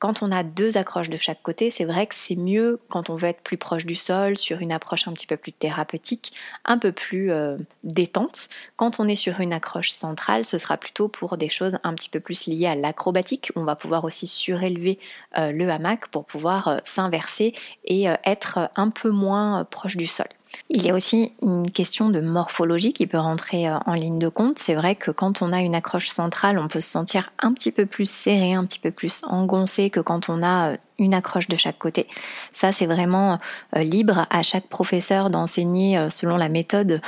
Quand 0.00 0.22
on 0.22 0.32
a 0.32 0.42
deux 0.42 0.78
accroches 0.78 1.10
de 1.10 1.18
chaque 1.18 1.42
côté, 1.42 1.68
c'est 1.68 1.84
vrai 1.84 2.06
que 2.06 2.14
c'est 2.14 2.34
mieux 2.34 2.80
quand 2.88 3.10
on 3.10 3.16
veut 3.16 3.28
être 3.28 3.42
plus 3.42 3.58
proche 3.58 3.84
du 3.84 3.94
sol, 3.94 4.38
sur 4.38 4.60
une 4.60 4.72
approche 4.72 5.06
un 5.06 5.12
petit 5.12 5.26
peu 5.26 5.36
plus 5.36 5.52
thérapeutique, 5.52 6.32
un 6.64 6.78
peu 6.78 6.90
plus 6.90 7.30
euh, 7.30 7.58
détente. 7.84 8.48
Quand 8.76 8.98
on 8.98 9.06
est 9.06 9.14
sur 9.14 9.40
une 9.40 9.52
accroche 9.52 9.90
centrale, 9.90 10.46
ce 10.46 10.56
sera 10.56 10.78
plutôt 10.78 11.08
pour 11.08 11.36
des 11.36 11.50
choses 11.50 11.76
un 11.84 11.94
petit 11.94 12.08
peu 12.08 12.18
plus 12.18 12.46
liées 12.46 12.66
à 12.66 12.74
l'acrobatique. 12.74 13.52
On 13.56 13.64
va 13.64 13.76
pouvoir 13.76 14.04
aussi 14.04 14.26
surélever 14.26 14.98
euh, 15.36 15.52
le 15.52 15.68
hamac 15.68 16.08
pour 16.08 16.24
pouvoir 16.24 16.68
euh, 16.68 16.78
s'inverser 16.82 17.52
et 17.84 18.06
être 18.24 18.70
un 18.76 18.88
peu 18.88 19.10
moins 19.10 19.66
proche 19.66 19.98
du 19.98 20.06
sol. 20.06 20.26
Il 20.72 20.84
y 20.84 20.90
a 20.90 20.94
aussi 20.94 21.32
une 21.42 21.70
question 21.70 22.10
de 22.10 22.20
morphologie 22.20 22.92
qui 22.92 23.08
peut 23.08 23.18
rentrer 23.18 23.68
euh, 23.68 23.78
en 23.86 23.94
ligne 23.94 24.20
de 24.20 24.28
compte. 24.28 24.58
C'est 24.58 24.74
vrai 24.74 24.94
que 24.94 25.10
quand 25.10 25.42
on 25.42 25.52
a 25.52 25.60
une 25.60 25.74
accroche 25.74 26.08
centrale, 26.08 26.58
on 26.58 26.68
peut 26.68 26.80
se 26.80 26.88
sentir 26.88 27.32
un 27.40 27.52
petit 27.52 27.72
peu 27.72 27.86
plus 27.86 28.08
serré, 28.08 28.54
un 28.54 28.64
petit 28.64 28.78
peu 28.78 28.92
plus 28.92 29.22
engoncé 29.24 29.90
que 29.90 29.98
quand 29.98 30.28
on 30.28 30.42
a 30.42 30.70
euh, 30.70 30.76
une 30.98 31.14
accroche 31.14 31.48
de 31.48 31.56
chaque 31.56 31.78
côté. 31.78 32.06
Ça, 32.52 32.72
c'est 32.72 32.86
vraiment 32.86 33.40
euh, 33.74 33.82
libre 33.82 34.26
à 34.30 34.42
chaque 34.42 34.68
professeur 34.68 35.30
d'enseigner 35.30 36.08
selon 36.10 36.36
la 36.36 36.50
méthode 36.50 37.00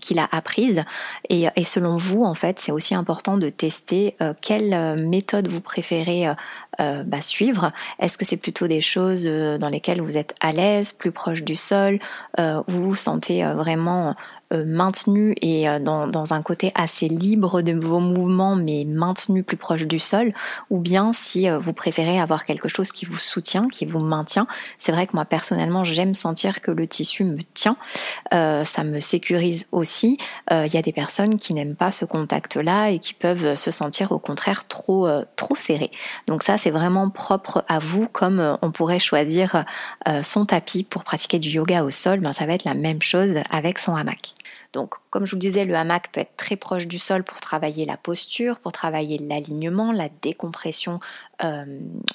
qu'il 0.00 0.18
a 0.18 0.26
apprise. 0.32 0.82
Et, 1.28 1.46
selon 1.62 1.98
vous, 1.98 2.22
en 2.22 2.34
fait, 2.34 2.58
c'est 2.58 2.72
aussi 2.72 2.94
important 2.94 3.36
de 3.36 3.50
tester 3.50 4.16
quelle 4.40 4.96
méthode 4.98 5.48
vous 5.48 5.60
préférez 5.60 6.34
bah, 6.78 7.22
suivre 7.22 7.72
Est-ce 7.98 8.18
que 8.18 8.24
c'est 8.24 8.36
plutôt 8.36 8.66
des 8.66 8.80
choses 8.80 9.24
dans 9.24 9.68
lesquelles 9.68 10.00
vous 10.00 10.16
êtes 10.16 10.34
à 10.40 10.52
l'aise, 10.52 10.92
plus 10.92 11.12
proche 11.12 11.42
du 11.42 11.56
sol, 11.56 11.98
où 12.38 12.62
vous 12.68 12.84
vous 12.84 12.94
sentez 12.94 13.44
vraiment 13.44 14.14
euh, 14.52 14.62
maintenu 14.64 15.34
et 15.42 15.68
euh, 15.68 15.80
dans, 15.80 16.06
dans, 16.06 16.32
un 16.32 16.40
côté 16.40 16.70
assez 16.76 17.08
libre 17.08 17.62
de 17.62 17.72
vos 17.72 17.98
mouvements 17.98 18.54
mais 18.54 18.84
maintenu 18.86 19.42
plus 19.42 19.56
proche 19.56 19.88
du 19.88 19.98
sol? 19.98 20.32
Ou 20.70 20.78
bien 20.78 21.12
si 21.12 21.48
euh, 21.48 21.58
vous 21.58 21.72
préférez 21.72 22.20
avoir 22.20 22.44
quelque 22.44 22.68
chose 22.68 22.92
qui 22.92 23.06
vous 23.06 23.16
soutient, 23.16 23.66
qui 23.66 23.86
vous 23.86 24.04
maintient? 24.04 24.46
C'est 24.78 24.92
vrai 24.92 25.08
que 25.08 25.14
moi 25.14 25.24
personnellement 25.24 25.82
j'aime 25.82 26.14
sentir 26.14 26.60
que 26.60 26.70
le 26.70 26.86
tissu 26.86 27.24
me 27.24 27.38
tient, 27.54 27.76
euh, 28.34 28.62
ça 28.62 28.84
me 28.84 29.00
sécurise 29.00 29.66
aussi. 29.72 30.16
Il 30.52 30.72
y 30.72 30.76
a 30.76 30.82
des 30.82 30.92
personnes 30.92 31.40
qui 31.40 31.52
n'aiment 31.52 31.74
pas 31.74 31.90
ce 31.90 32.04
contact-là 32.04 32.90
et 32.90 33.00
qui 33.00 33.14
peuvent 33.14 33.56
se 33.56 33.72
sentir 33.72 34.12
au 34.12 34.20
contraire 34.20 34.68
trop 34.68 35.08
trop 35.34 35.56
serré. 35.56 35.90
Donc 36.28 36.44
ça 36.44 36.56
c'est 36.66 36.72
vraiment 36.72 37.10
propre 37.10 37.64
à 37.68 37.78
vous 37.78 38.08
comme 38.08 38.58
on 38.60 38.72
pourrait 38.72 38.98
choisir 38.98 39.64
son 40.22 40.46
tapis 40.46 40.82
pour 40.82 41.04
pratiquer 41.04 41.38
du 41.38 41.50
yoga 41.50 41.84
au 41.84 41.90
sol, 41.92 42.18
ben 42.18 42.32
ça 42.32 42.44
va 42.44 42.54
être 42.54 42.64
la 42.64 42.74
même 42.74 43.00
chose 43.00 43.36
avec 43.52 43.78
son 43.78 43.94
hamac. 43.94 44.34
Donc, 44.72 44.94
comme 45.10 45.24
je 45.24 45.30
vous 45.30 45.38
disais, 45.38 45.64
le 45.64 45.76
hamac 45.76 46.10
peut 46.10 46.22
être 46.22 46.36
très 46.36 46.56
proche 46.56 46.88
du 46.88 46.98
sol 46.98 47.22
pour 47.22 47.36
travailler 47.36 47.84
la 47.84 47.96
posture, 47.96 48.58
pour 48.58 48.72
travailler 48.72 49.16
l'alignement, 49.18 49.92
la 49.92 50.08
décompression 50.08 50.98
euh, 51.44 51.64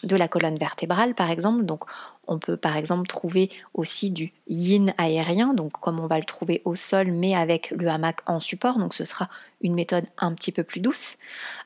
de 0.04 0.16
la 0.16 0.28
colonne 0.28 0.58
vertébrale, 0.58 1.14
par 1.14 1.30
exemple. 1.30 1.64
Donc, 1.64 1.84
on 2.28 2.40
peut 2.40 2.58
par 2.58 2.78
exemple 2.78 3.08
trouver 3.08 3.50
aussi 3.74 4.10
du 4.10 4.32
yin 4.48 4.94
aérien, 4.98 5.54
donc 5.54 5.74
comme 5.74 6.00
on 6.00 6.08
va 6.08 6.18
le 6.18 6.26
trouver 6.26 6.62
au 6.66 6.76
sol, 6.76 7.12
mais 7.12 7.36
avec 7.36 7.72
le 7.72 7.88
hamac 7.88 8.20
en 8.26 8.40
support. 8.40 8.80
Donc, 8.80 8.94
ce 8.94 9.04
sera 9.04 9.30
une 9.62 9.76
méthode 9.76 10.06
un 10.18 10.34
petit 10.34 10.52
peu 10.52 10.64
plus 10.64 10.80
douce. 10.80 11.18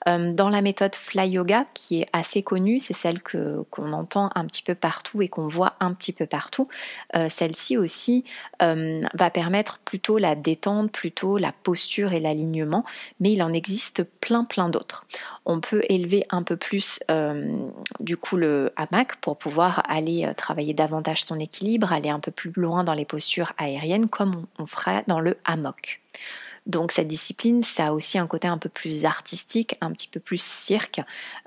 Euh, 0.07 0.33
dans 0.33 0.49
la 0.49 0.61
méthode 0.61 0.95
Fly 0.95 1.29
Yoga, 1.29 1.65
qui 1.73 2.01
est 2.01 2.09
assez 2.11 2.43
connue, 2.43 2.79
c'est 2.79 2.93
celle 2.93 3.23
que, 3.23 3.63
qu'on 3.69 3.93
entend 3.93 4.31
un 4.35 4.45
petit 4.45 4.63
peu 4.63 4.75
partout 4.75 5.21
et 5.21 5.29
qu'on 5.29 5.47
voit 5.47 5.75
un 5.79 5.93
petit 5.93 6.11
peu 6.11 6.25
partout. 6.25 6.67
Euh, 7.15 7.29
celle-ci 7.29 7.77
aussi 7.77 8.25
va 8.59 9.29
permettre 9.29 9.79
plutôt 9.79 10.17
la 10.17 10.35
détente, 10.35 10.91
plutôt 10.91 11.37
la 11.37 11.51
posture 11.51 12.13
et 12.13 12.19
l'alignement, 12.19 12.83
mais 13.19 13.31
il 13.31 13.43
en 13.43 13.53
existe 13.53 14.03
plein 14.03 14.43
plein 14.43 14.69
d'autres. 14.69 15.05
On 15.45 15.59
peut 15.59 15.83
élever 15.89 16.25
un 16.29 16.43
peu 16.43 16.57
plus 16.57 16.99
du 17.99 18.17
coup 18.17 18.37
le 18.37 18.71
hamac 18.75 19.15
pour 19.17 19.37
pouvoir 19.37 19.83
aller 19.89 20.29
travailler 20.37 20.73
davantage 20.73 21.23
son 21.23 21.39
équilibre, 21.39 21.91
aller 21.91 22.09
un 22.09 22.19
peu 22.19 22.31
plus 22.31 22.51
loin 22.55 22.83
dans 22.83 22.93
les 22.93 23.05
postures 23.05 23.53
aériennes 23.57 24.07
comme 24.07 24.45
on, 24.59 24.65
fera 24.65 25.03
dans 25.07 25.19
le 25.19 25.37
hammock. 25.45 26.01
Donc 26.65 26.91
cette 26.91 27.07
discipline, 27.07 27.61
ça 27.61 27.87
a 27.87 27.91
aussi 27.91 28.17
un 28.17 28.25
côté 28.25 28.47
un 28.47 28.57
peu 28.57 28.69
plus 28.69 29.05
artistique, 29.05 29.77
un 29.81 29.91
petit 29.91 30.07
peu 30.07 30.19
plus 30.19 30.41
cirque. 30.41 30.99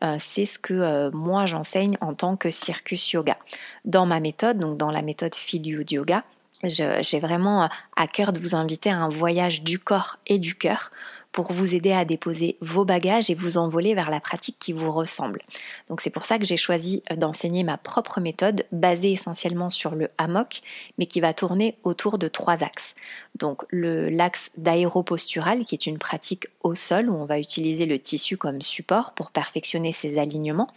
Euh, 0.03 0.17
c'est 0.21 0.47
ce 0.47 0.59
que 0.59 0.75
euh, 0.75 1.11
moi 1.13 1.45
j'enseigne 1.47 1.99
en 2.01 2.15
tant 2.15 2.37
que 2.37 2.51
circus 2.51 3.13
yoga. 3.13 3.37
Dans 3.85 4.07
ma 4.07 4.21
méthode, 4.21 4.59
donc 4.59 4.79
dans 4.79 4.93
la 4.93 5.03
méthode 5.03 5.35
Filiud 5.35 5.91
Yoga, 5.91 6.23
j'ai 6.63 7.19
vraiment 7.19 7.65
euh, 7.65 7.69
à 7.97 8.07
cœur 8.07 8.33
de 8.33 8.39
vous 8.39 8.55
inviter 8.55 8.91
à 8.91 8.99
un 8.99 9.09
voyage 9.09 9.63
du 9.63 9.79
corps 9.79 10.19
et 10.27 10.39
du 10.39 10.55
cœur 10.55 10.93
pour 11.33 11.53
vous 11.53 11.75
aider 11.75 11.93
à 11.93 12.05
déposer 12.05 12.57
vos 12.61 12.85
bagages 12.85 13.31
et 13.31 13.35
vous 13.35 13.59
envoler 13.59 13.95
vers 13.95 14.11
la 14.11 14.21
pratique 14.21 14.57
qui 14.59 14.73
vous 14.73 14.91
ressemble. 14.91 15.43
Donc 15.89 16.01
c'est 16.01 16.11
pour 16.11 16.25
ça 16.25 16.39
que 16.39 16.45
j'ai 16.45 16.57
choisi 16.57 17.03
euh, 17.11 17.17
d'enseigner 17.17 17.65
ma 17.65 17.77
propre 17.77 18.21
méthode 18.21 18.65
basée 18.73 19.13
essentiellement 19.13 19.71
sur 19.71 19.95
le 19.95 20.09
hammock 20.19 20.63
mais 20.97 21.07
qui 21.07 21.21
va 21.21 21.35
tourner 21.35 21.77
autour 21.85 22.19
de 22.19 22.29
trois 22.29 22.65
axes. 22.65 22.95
Donc 23.39 23.65
l'axe 23.71 24.51
d'aéropostural 24.57 25.65
qui 25.65 25.75
est 25.75 25.87
une 25.87 25.99
pratique 25.99 26.49
au 26.63 26.75
sol 26.75 27.09
où 27.11 27.15
on 27.15 27.25
va 27.25 27.39
utiliser 27.39 27.87
le 27.87 27.99
tissu 27.99 28.37
comme 28.37 28.63
support 28.63 29.13
pour 29.13 29.31
perfectionner 29.31 29.93
ses 29.93 30.19
alignements. 30.19 30.69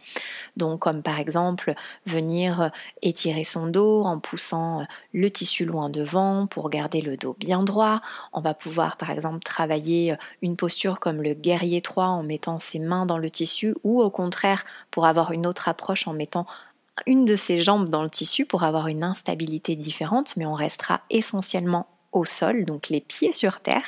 Donc 0.57 0.81
comme 0.81 1.01
par 1.01 1.19
exemple 1.19 1.73
venir 2.05 2.61
euh, 2.61 2.69
étirer 3.01 3.43
son 3.43 3.67
dos 3.67 4.03
en 4.03 4.19
poussant 4.19 4.81
euh, 4.81 4.83
le 5.13 5.31
tissu 5.31 5.65
loin 5.65 5.89
devant 5.89 6.45
pour 6.45 6.69
garder 6.69 7.01
le 7.01 7.17
dos 7.17 7.35
bien 7.39 7.63
droit. 7.63 8.01
On 8.33 8.41
va 8.41 8.53
pouvoir 8.53 8.97
par 8.97 9.11
exemple 9.11 9.43
travailler 9.43 10.15
une 10.41 10.55
posture 10.55 10.99
comme 10.99 11.21
le 11.21 11.33
guerrier 11.33 11.81
3 11.81 12.05
en 12.05 12.23
mettant 12.23 12.59
ses 12.59 12.79
mains 12.79 13.05
dans 13.05 13.17
le 13.17 13.29
tissu 13.29 13.75
ou 13.83 14.01
au 14.01 14.09
contraire 14.09 14.63
pour 14.89 15.05
avoir 15.05 15.31
une 15.31 15.45
autre 15.45 15.69
approche 15.69 16.07
en 16.07 16.13
mettant 16.13 16.45
une 17.05 17.25
de 17.25 17.35
ses 17.35 17.61
jambes 17.61 17.89
dans 17.89 18.03
le 18.03 18.09
tissu 18.09 18.45
pour 18.45 18.63
avoir 18.63 18.87
une 18.87 19.03
instabilité 19.03 19.75
différente, 19.75 20.35
mais 20.37 20.45
on 20.45 20.53
restera 20.53 21.01
essentiellement 21.09 21.87
au 22.11 22.25
sol, 22.25 22.65
donc 22.65 22.89
les 22.89 23.01
pieds 23.01 23.31
sur 23.31 23.59
terre. 23.59 23.85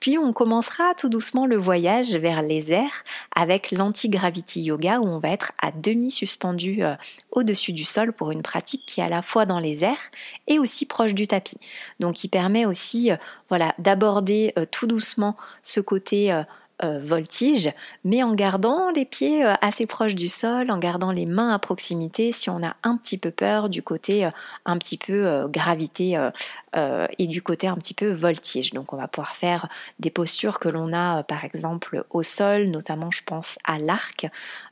Puis 0.00 0.18
on 0.18 0.32
commencera 0.32 0.94
tout 0.96 1.08
doucement 1.08 1.46
le 1.46 1.56
voyage 1.56 2.16
vers 2.16 2.42
les 2.42 2.72
airs 2.72 3.04
avec 3.34 3.70
l'anti-gravity 3.70 4.62
yoga 4.62 5.00
où 5.00 5.06
on 5.06 5.18
va 5.18 5.30
être 5.30 5.52
à 5.60 5.70
demi 5.70 6.10
suspendu 6.10 6.82
euh, 6.82 6.94
au-dessus 7.32 7.72
du 7.72 7.84
sol 7.84 8.12
pour 8.12 8.30
une 8.30 8.42
pratique 8.42 8.84
qui 8.86 9.00
est 9.00 9.04
à 9.04 9.08
la 9.08 9.22
fois 9.22 9.46
dans 9.46 9.58
les 9.58 9.84
airs 9.84 10.10
et 10.46 10.58
aussi 10.58 10.86
proche 10.86 11.14
du 11.14 11.26
tapis. 11.26 11.58
Donc 12.00 12.24
il 12.24 12.28
permet 12.28 12.66
aussi 12.66 13.10
euh, 13.10 13.16
voilà 13.48 13.74
d'aborder 13.78 14.52
euh, 14.58 14.64
tout 14.70 14.86
doucement 14.86 15.36
ce 15.62 15.80
côté 15.80 16.32
voltige, 16.82 17.70
mais 18.04 18.22
en 18.22 18.32
gardant 18.32 18.90
les 18.90 19.04
pieds 19.04 19.44
assez 19.60 19.86
proches 19.86 20.14
du 20.14 20.28
sol, 20.28 20.70
en 20.70 20.78
gardant 20.78 21.12
les 21.12 21.26
mains 21.26 21.50
à 21.50 21.58
proximité 21.58 22.32
si 22.32 22.48
on 22.48 22.62
a 22.62 22.74
un 22.82 22.96
petit 22.96 23.18
peu 23.18 23.30
peur 23.30 23.68
du 23.68 23.82
côté 23.82 24.28
un 24.64 24.78
petit 24.78 24.96
peu 24.96 25.46
gravité 25.48 26.18
euh, 26.76 27.08
et 27.18 27.26
du 27.26 27.42
côté 27.42 27.66
un 27.66 27.74
petit 27.74 27.94
peu 27.94 28.12
voltige. 28.12 28.70
Donc 28.70 28.92
on 28.92 28.96
va 28.96 29.08
pouvoir 29.08 29.34
faire 29.34 29.68
des 29.98 30.10
postures 30.10 30.60
que 30.60 30.68
l'on 30.68 30.92
a 30.92 31.18
euh, 31.18 31.22
par 31.24 31.44
exemple 31.44 32.04
au 32.10 32.22
sol, 32.22 32.66
notamment 32.66 33.10
je 33.10 33.22
pense 33.24 33.58
à 33.64 33.80
l'arc 33.80 34.28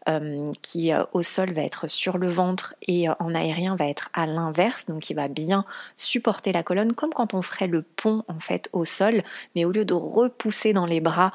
euh, 0.08 0.52
qui 0.62 0.92
au 1.12 1.22
sol 1.22 1.52
va 1.52 1.62
être 1.62 1.88
sur 1.88 2.18
le 2.18 2.28
ventre 2.28 2.76
et 2.86 3.08
en 3.08 3.34
aérien 3.34 3.74
va 3.74 3.88
être 3.88 4.10
à 4.14 4.26
l'inverse, 4.26 4.86
donc 4.86 5.10
il 5.10 5.14
va 5.14 5.26
bien 5.26 5.64
supporter 5.96 6.52
la 6.52 6.62
colonne 6.62 6.92
comme 6.92 7.12
quand 7.12 7.34
on 7.34 7.42
ferait 7.42 7.66
le 7.66 7.82
pont 7.82 8.22
en 8.28 8.38
fait 8.38 8.70
au 8.72 8.84
sol, 8.84 9.24
mais 9.56 9.64
au 9.64 9.72
lieu 9.72 9.84
de 9.84 9.94
repousser 9.94 10.72
dans 10.72 10.86
les 10.86 11.00
bras 11.00 11.32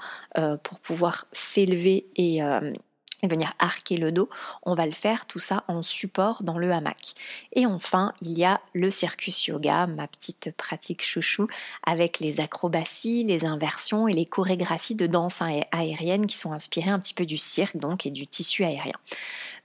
pour 0.63 0.79
pouvoir 0.79 1.27
s'élever 1.31 2.07
et 2.15 2.41
et 3.23 3.27
venir 3.27 3.53
arquer 3.57 3.97
le 3.97 4.11
dos, 4.11 4.29
on 4.63 4.75
va 4.75 4.85
le 4.85 4.91
faire 4.91 5.25
tout 5.25 5.39
ça 5.39 5.63
en 5.67 5.81
support 5.81 6.43
dans 6.43 6.59
le 6.59 6.71
hamac. 6.71 7.13
Et 7.53 7.65
enfin, 7.65 8.13
il 8.21 8.37
y 8.37 8.43
a 8.43 8.59
le 8.73 8.91
circus 8.91 9.47
yoga, 9.47 9.87
ma 9.87 10.07
petite 10.07 10.51
pratique 10.55 11.03
chouchou, 11.03 11.47
avec 11.83 12.19
les 12.19 12.41
acrobaties, 12.41 13.23
les 13.23 13.45
inversions 13.45 14.07
et 14.07 14.13
les 14.13 14.25
chorégraphies 14.25 14.95
de 14.95 15.07
danse 15.07 15.41
aérienne 15.71 16.27
qui 16.27 16.37
sont 16.37 16.51
inspirées 16.51 16.89
un 16.89 16.99
petit 16.99 17.13
peu 17.13 17.25
du 17.25 17.37
cirque 17.37 17.77
donc 17.77 18.05
et 18.05 18.11
du 18.11 18.27
tissu 18.27 18.65
aérien. 18.65 18.97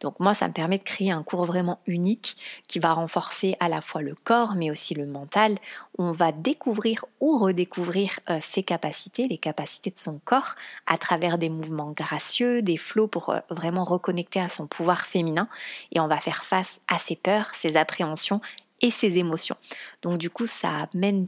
Donc 0.00 0.21
moi, 0.21 0.35
ça 0.35 0.49
me 0.49 0.52
permet 0.52 0.78
de 0.78 0.85
créer 0.85 1.11
un 1.11 1.23
cours 1.23 1.45
vraiment 1.45 1.81
unique 1.87 2.37
qui 2.67 2.78
va 2.78 2.93
renforcer 2.93 3.57
à 3.61 3.69
la 3.69 3.81
fois 3.81 4.02
le 4.02 4.14
corps 4.14 4.55
mais 4.55 4.71
aussi 4.71 4.95
le 4.95 5.07
mental. 5.07 5.59
On 5.99 6.12
va 6.12 6.33
découvrir 6.33 7.05
ou 7.21 7.38
redécouvrir 7.38 8.21
euh, 8.31 8.38
ses 8.40 8.62
capacités, 8.62 9.26
les 9.26 9.38
capacités 9.38 9.90
de 9.90 9.99
son 9.99 10.21
corps 10.25 10.55
à 10.87 10.99
travers 10.99 11.38
des 11.38 11.49
mouvements 11.49 11.93
gracieux, 11.93 12.62
des 12.62 12.76
flots 12.76 13.09
pour 13.09 13.31
euh, 13.31 13.40
vraiment 13.50 13.85
reconnecter 13.85 14.40
à 14.40 14.49
son 14.49 14.67
pouvoir 14.67 15.07
féminin 15.07 15.49
et 15.93 16.00
on 16.00 16.09
va 16.09 16.21
faire 16.21 16.45
face 16.45 16.81
à 16.88 16.99
ses 16.99 17.17
peurs, 17.17 17.50
ses 17.55 17.76
appréhensions 17.76 18.40
et 18.81 18.90
ses 18.90 19.19
émotions. 19.19 19.57
Donc 20.02 20.19
du 20.19 20.31
coup, 20.31 20.47
ça 20.47 20.88
amène 20.93 21.26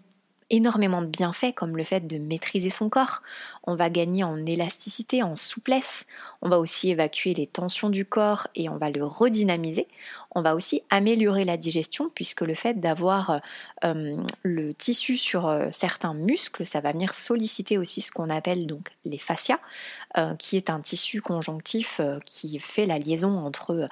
énormément 0.50 1.02
de 1.02 1.06
bienfaits 1.06 1.54
comme 1.54 1.76
le 1.76 1.84
fait 1.84 2.06
de 2.06 2.18
maîtriser 2.18 2.70
son 2.70 2.88
corps. 2.88 3.22
On 3.64 3.76
va 3.76 3.88
gagner 3.88 4.24
en 4.24 4.44
élasticité, 4.44 5.22
en 5.22 5.36
souplesse. 5.36 6.06
On 6.42 6.48
va 6.48 6.58
aussi 6.58 6.90
évacuer 6.90 7.34
les 7.34 7.46
tensions 7.46 7.90
du 7.90 8.04
corps 8.04 8.48
et 8.54 8.68
on 8.68 8.76
va 8.76 8.90
le 8.90 9.04
redynamiser. 9.04 9.86
On 10.32 10.42
va 10.42 10.54
aussi 10.54 10.82
améliorer 10.90 11.44
la 11.44 11.56
digestion 11.56 12.08
puisque 12.14 12.42
le 12.42 12.54
fait 12.54 12.74
d'avoir 12.74 13.30
euh, 13.30 13.38
euh, 13.84 14.16
le 14.42 14.74
tissu 14.74 15.16
sur 15.16 15.48
euh, 15.48 15.68
certains 15.72 16.14
muscles, 16.14 16.66
ça 16.66 16.80
va 16.80 16.92
venir 16.92 17.14
solliciter 17.14 17.78
aussi 17.78 18.00
ce 18.00 18.12
qu'on 18.12 18.30
appelle 18.30 18.66
donc 18.66 18.90
les 19.04 19.18
fascias, 19.18 19.58
qui 20.38 20.56
est 20.56 20.70
un 20.70 20.80
tissu 20.80 21.20
conjonctif 21.22 22.00
qui 22.26 22.58
fait 22.58 22.84
la 22.84 22.98
liaison 22.98 23.38
entre 23.38 23.88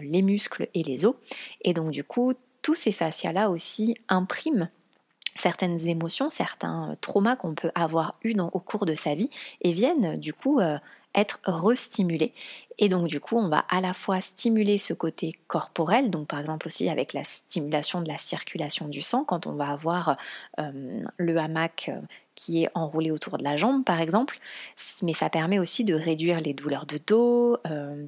les 0.00 0.22
muscles 0.22 0.68
et 0.74 0.82
les 0.82 1.04
os. 1.04 1.14
Et 1.62 1.74
donc 1.74 1.90
du 1.90 2.04
coup, 2.04 2.32
tous 2.62 2.74
ces 2.74 2.92
fascias-là 2.92 3.50
aussi 3.50 3.96
impriment 4.08 4.68
certaines 5.38 5.88
émotions, 5.88 6.30
certains 6.30 6.90
euh, 6.90 6.94
traumas 7.00 7.36
qu'on 7.36 7.54
peut 7.54 7.70
avoir 7.74 8.14
eu 8.22 8.34
au 8.38 8.60
cours 8.60 8.86
de 8.86 8.94
sa 8.94 9.14
vie 9.14 9.30
et 9.62 9.72
viennent 9.72 10.16
du 10.16 10.32
coup 10.32 10.60
euh, 10.60 10.78
être 11.14 11.40
restimulés. 11.44 12.32
Et 12.78 12.88
donc 12.88 13.08
du 13.08 13.18
coup, 13.18 13.36
on 13.36 13.48
va 13.48 13.64
à 13.70 13.80
la 13.80 13.94
fois 13.94 14.20
stimuler 14.20 14.78
ce 14.78 14.92
côté 14.92 15.32
corporel, 15.48 16.10
donc 16.10 16.28
par 16.28 16.38
exemple 16.38 16.68
aussi 16.68 16.88
avec 16.88 17.12
la 17.12 17.24
stimulation 17.24 18.00
de 18.00 18.08
la 18.08 18.18
circulation 18.18 18.86
du 18.86 19.00
sang, 19.00 19.24
quand 19.24 19.46
on 19.46 19.52
va 19.52 19.70
avoir 19.70 20.16
euh, 20.60 20.90
le 21.16 21.36
hamac 21.38 21.90
qui 22.36 22.62
est 22.62 22.68
enroulé 22.74 23.10
autour 23.10 23.36
de 23.36 23.42
la 23.42 23.56
jambe 23.56 23.84
par 23.84 24.00
exemple, 24.00 24.38
mais 25.02 25.12
ça 25.12 25.28
permet 25.28 25.58
aussi 25.58 25.82
de 25.82 25.94
réduire 25.94 26.38
les 26.38 26.54
douleurs 26.54 26.86
de 26.86 27.00
dos, 27.04 27.56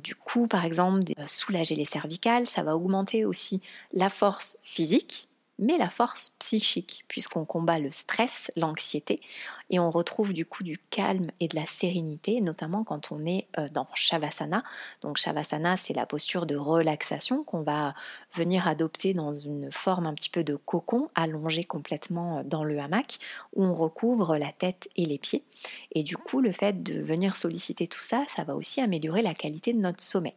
du 0.04 0.14
cou 0.14 0.46
par 0.46 0.64
exemple, 0.64 1.00
soulager 1.26 1.74
les 1.74 1.84
cervicales, 1.84 2.46
ça 2.46 2.62
va 2.62 2.76
augmenter 2.76 3.24
aussi 3.24 3.60
la 3.92 4.08
force 4.08 4.56
physique 4.62 5.29
mais 5.60 5.78
la 5.78 5.90
force 5.90 6.32
psychique, 6.38 7.04
puisqu'on 7.06 7.44
combat 7.44 7.78
le 7.78 7.90
stress, 7.90 8.50
l'anxiété, 8.56 9.20
et 9.68 9.78
on 9.78 9.90
retrouve 9.90 10.32
du 10.32 10.44
coup 10.44 10.64
du 10.64 10.78
calme 10.78 11.30
et 11.38 11.46
de 11.46 11.54
la 11.54 11.66
sérénité, 11.66 12.40
notamment 12.40 12.82
quand 12.82 13.12
on 13.12 13.24
est 13.24 13.46
euh, 13.58 13.68
dans 13.68 13.86
Shavasana. 13.94 14.64
Donc 15.02 15.18
Shavasana, 15.18 15.76
c'est 15.76 15.94
la 15.94 16.06
posture 16.06 16.46
de 16.46 16.56
relaxation 16.56 17.44
qu'on 17.44 17.62
va 17.62 17.94
venir 18.34 18.66
adopter 18.66 19.14
dans 19.14 19.34
une 19.34 19.70
forme 19.70 20.06
un 20.06 20.14
petit 20.14 20.30
peu 20.30 20.42
de 20.42 20.56
cocon, 20.56 21.10
allongé 21.14 21.62
complètement 21.62 22.38
euh, 22.38 22.42
dans 22.42 22.64
le 22.64 22.80
hamac, 22.80 23.18
où 23.54 23.64
on 23.64 23.74
recouvre 23.74 24.36
la 24.36 24.50
tête 24.50 24.88
et 24.96 25.04
les 25.04 25.18
pieds. 25.18 25.44
Et 25.92 26.02
du 26.02 26.16
coup, 26.16 26.40
le 26.40 26.52
fait 26.52 26.82
de 26.82 27.00
venir 27.00 27.36
solliciter 27.36 27.86
tout 27.86 28.00
ça, 28.00 28.24
ça 28.28 28.44
va 28.44 28.56
aussi 28.56 28.80
améliorer 28.80 29.22
la 29.22 29.34
qualité 29.34 29.72
de 29.72 29.78
notre 29.78 30.02
sommeil. 30.02 30.34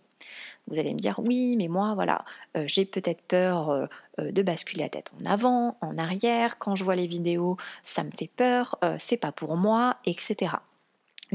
Vous 0.67 0.79
allez 0.79 0.93
me 0.93 0.99
dire 0.99 1.19
oui, 1.19 1.55
mais 1.57 1.67
moi, 1.67 1.93
voilà, 1.95 2.25
euh, 2.57 2.63
j'ai 2.67 2.85
peut-être 2.85 3.21
peur 3.21 3.69
euh, 3.69 3.85
euh, 4.19 4.31
de 4.31 4.41
basculer 4.41 4.83
la 4.83 4.89
tête 4.89 5.11
en 5.21 5.25
avant, 5.29 5.77
en 5.81 5.97
arrière. 5.97 6.57
Quand 6.57 6.75
je 6.75 6.83
vois 6.83 6.95
les 6.95 7.07
vidéos, 7.07 7.57
ça 7.81 8.03
me 8.03 8.11
fait 8.11 8.29
peur, 8.33 8.77
c'est 8.97 9.17
pas 9.17 9.31
pour 9.31 9.57
moi, 9.57 9.97
etc 10.05 10.53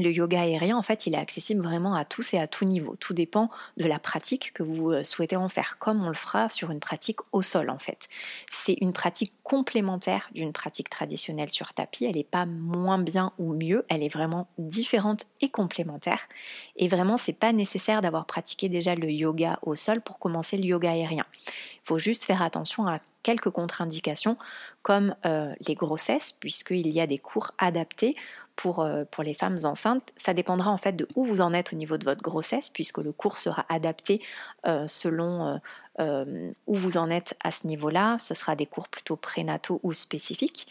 le 0.01 0.11
yoga 0.11 0.41
aérien, 0.41 0.77
en 0.77 0.83
fait, 0.83 1.05
il 1.05 1.13
est 1.13 1.17
accessible 1.17 1.61
vraiment 1.61 1.93
à 1.93 2.05
tous 2.05 2.33
et 2.33 2.39
à 2.39 2.47
tout 2.47 2.65
niveau. 2.65 2.95
Tout 2.99 3.13
dépend 3.13 3.49
de 3.77 3.85
la 3.85 3.99
pratique 3.99 4.53
que 4.53 4.63
vous 4.63 4.91
euh, 4.91 5.03
souhaitez 5.03 5.35
en 5.35 5.49
faire, 5.49 5.77
comme 5.77 6.03
on 6.03 6.09
le 6.09 6.15
fera 6.15 6.49
sur 6.49 6.71
une 6.71 6.79
pratique 6.79 7.19
au 7.31 7.41
sol, 7.41 7.69
en 7.69 7.79
fait. 7.79 8.07
C'est 8.49 8.77
une 8.81 8.93
pratique 8.93 9.33
complémentaire 9.43 10.29
d'une 10.33 10.53
pratique 10.53 10.89
traditionnelle 10.89 11.51
sur 11.51 11.73
tapis. 11.73 12.05
Elle 12.05 12.15
n'est 12.15 12.23
pas 12.23 12.45
moins 12.45 12.99
bien 12.99 13.31
ou 13.37 13.53
mieux, 13.53 13.85
elle 13.89 14.03
est 14.03 14.13
vraiment 14.13 14.47
différente 14.57 15.25
et 15.41 15.49
complémentaire. 15.49 16.27
Et 16.75 16.87
vraiment, 16.87 17.17
c'est 17.17 17.33
pas 17.33 17.51
nécessaire 17.51 18.01
d'avoir 18.01 18.25
pratiqué 18.25 18.69
déjà 18.69 18.95
le 18.95 19.11
yoga 19.11 19.59
au 19.63 19.75
sol 19.75 20.01
pour 20.01 20.19
commencer 20.19 20.57
le 20.57 20.63
yoga 20.63 20.91
aérien. 20.91 21.25
Il 21.45 21.81
faut 21.83 21.99
juste 21.99 22.25
faire 22.25 22.41
attention 22.41 22.87
à 22.87 22.99
quelques 23.23 23.49
contre-indications 23.49 24.37
comme 24.81 25.15
euh, 25.25 25.53
les 25.67 25.75
grossesses, 25.75 26.31
puisqu'il 26.31 26.89
y 26.91 27.01
a 27.01 27.07
des 27.07 27.17
cours 27.17 27.51
adaptés 27.57 28.13
pour, 28.55 28.79
euh, 28.81 29.03
pour 29.09 29.23
les 29.23 29.33
femmes 29.33 29.57
enceintes. 29.63 30.11
Ça 30.17 30.33
dépendra 30.33 30.71
en 30.71 30.77
fait 30.77 30.93
de 30.93 31.07
où 31.15 31.25
vous 31.25 31.41
en 31.41 31.53
êtes 31.53 31.73
au 31.73 31.75
niveau 31.75 31.97
de 31.97 32.05
votre 32.05 32.21
grossesse, 32.21 32.69
puisque 32.69 32.99
le 32.99 33.11
cours 33.11 33.39
sera 33.39 33.65
adapté 33.69 34.21
euh, 34.65 34.87
selon 34.87 35.59
où 36.01 36.75
vous 36.75 36.95
en 36.95 37.09
êtes 37.09 37.35
à 37.43 37.51
ce 37.51 37.67
niveau-là. 37.67 38.17
Ce 38.19 38.33
sera 38.33 38.55
des 38.55 38.65
cours 38.65 38.87
plutôt 38.87 39.17
prénataux 39.17 39.81
ou 39.83 39.91
spécifiques. 39.91 40.69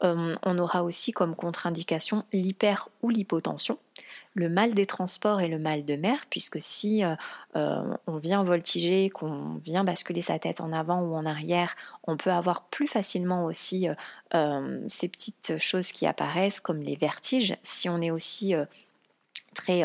On 0.00 0.58
aura 0.58 0.82
aussi 0.82 1.12
comme 1.12 1.36
contre-indication 1.36 2.24
l'hyper 2.32 2.88
ou 3.00 3.08
l'hypotension, 3.08 3.78
le 4.34 4.48
mal 4.48 4.74
des 4.74 4.86
transports 4.86 5.40
et 5.40 5.48
le 5.48 5.58
mal 5.58 5.84
de 5.84 5.96
mer, 5.96 6.26
puisque 6.28 6.60
si 6.60 7.04
euh, 7.04 7.14
euh, 7.56 7.96
on 8.06 8.18
vient 8.18 8.42
voltiger, 8.42 9.10
qu'on 9.10 9.60
vient 9.64 9.84
basculer 9.84 10.22
sa 10.22 10.38
tête 10.38 10.60
en 10.60 10.72
avant 10.72 11.02
ou 11.02 11.14
en 11.14 11.26
arrière, 11.26 11.76
on 12.04 12.16
peut 12.16 12.32
avoir 12.32 12.64
plus 12.64 12.86
facilement 12.86 13.44
aussi 13.44 13.86
ces 14.88 15.08
petites 15.08 15.58
choses 15.58 15.92
qui 15.92 16.06
apparaissent 16.06 16.60
comme 16.60 16.80
les 16.80 16.96
vertiges. 16.96 17.56
Si 17.62 17.88
on 17.88 18.02
est 18.02 18.10
aussi 18.10 18.54
très 19.54 19.84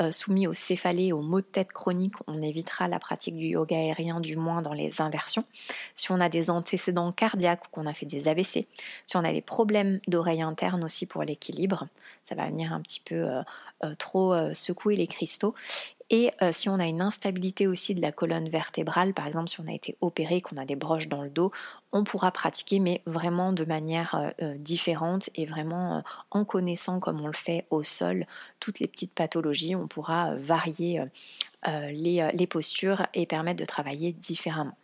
euh, 0.00 0.10
soumis 0.10 0.46
aux 0.46 0.54
céphalées, 0.54 1.12
aux 1.12 1.20
maux 1.20 1.42
de 1.42 1.46
tête 1.46 1.70
chroniques, 1.70 2.14
on 2.26 2.40
évitera 2.40 2.88
la 2.88 2.98
pratique 2.98 3.36
du 3.36 3.48
yoga 3.48 3.76
aérien, 3.76 4.20
du 4.20 4.36
moins 4.36 4.62
dans 4.62 4.72
les 4.72 5.02
inversions. 5.02 5.44
Si 5.94 6.10
on 6.10 6.18
a 6.18 6.30
des 6.30 6.48
antécédents 6.48 7.12
cardiaques 7.12 7.66
ou 7.66 7.68
qu'on 7.70 7.84
a 7.84 7.92
fait 7.92 8.06
des 8.06 8.26
AVC, 8.26 8.66
si 9.06 9.16
on 9.16 9.24
a 9.24 9.32
des 9.32 9.42
problèmes 9.42 10.00
d'oreille 10.08 10.40
interne 10.40 10.82
aussi 10.82 11.04
pour 11.04 11.22
l'équilibre, 11.24 11.88
ça 12.24 12.34
va 12.34 12.46
venir 12.46 12.72
un 12.72 12.80
petit 12.80 13.02
peu 13.04 13.16
euh, 13.16 13.42
euh, 13.84 13.94
trop 13.96 14.34
secouer 14.54 14.96
les 14.96 15.06
cristaux. 15.06 15.54
Et 16.12 16.30
si 16.52 16.68
on 16.68 16.78
a 16.78 16.86
une 16.86 17.00
instabilité 17.00 17.66
aussi 17.66 17.94
de 17.94 18.02
la 18.02 18.12
colonne 18.12 18.48
vertébrale, 18.48 19.14
par 19.14 19.26
exemple 19.26 19.48
si 19.48 19.60
on 19.60 19.66
a 19.66 19.72
été 19.72 19.96
opéré, 20.00 20.42
qu'on 20.42 20.58
a 20.58 20.64
des 20.64 20.76
broches 20.76 21.08
dans 21.08 21.22
le 21.22 21.30
dos, 21.30 21.52
on 21.90 22.04
pourra 22.04 22.30
pratiquer, 22.30 22.80
mais 22.80 23.00
vraiment 23.06 23.52
de 23.52 23.64
manière 23.64 24.32
différente 24.56 25.30
et 25.34 25.46
vraiment 25.46 26.04
en 26.30 26.44
connaissant 26.44 27.00
comme 27.00 27.20
on 27.20 27.26
le 27.26 27.32
fait 27.32 27.66
au 27.70 27.82
sol 27.82 28.26
toutes 28.60 28.78
les 28.78 28.86
petites 28.86 29.12
pathologies 29.12 29.74
on 29.74 29.88
pourra 29.88 30.32
euh, 30.32 30.36
varier 30.38 31.00
euh, 31.00 31.06
euh, 31.68 31.90
les, 31.92 32.46
postures 32.46 33.06
et 33.14 33.24
permettre 33.24 33.60
de 33.60 33.64
travailler 33.64 34.12
différemment. 34.12 34.76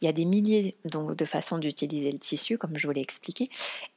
Il 0.00 0.06
y 0.06 0.08
a 0.08 0.12
des 0.12 0.24
milliers 0.24 0.74
donc, 0.84 1.16
de 1.16 1.24
façons 1.24 1.58
d'utiliser 1.58 2.12
le 2.12 2.18
tissu, 2.18 2.58
comme 2.58 2.76
je 2.76 2.86
vous 2.86 2.92
l'ai 2.92 3.00
expliqué. 3.00 3.50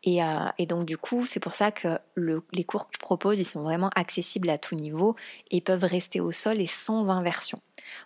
Et, 0.04 0.22
donc 0.66 0.86
du 0.86 0.98
coup, 0.98 1.26
c'est 1.26 1.40
pour 1.40 1.56
ça 1.56 1.72
que 1.72 2.00
les 2.18 2.64
cours 2.64 2.88
que 2.88 2.96
je 2.96 3.00
propose, 3.00 3.40
ils 3.40 3.46
sont 3.46 3.62
vraiment 3.62 3.90
accessibles 3.96 4.50
à 4.50 4.58
tout 4.58 4.76
niveau 4.76 5.16
et 5.52 5.62
peuvent 5.62 5.84
rester 5.84 6.20
au 6.20 6.32
sol 6.32 6.60
et 6.62 6.68
sans 6.68 7.10
inversion. 7.10 7.62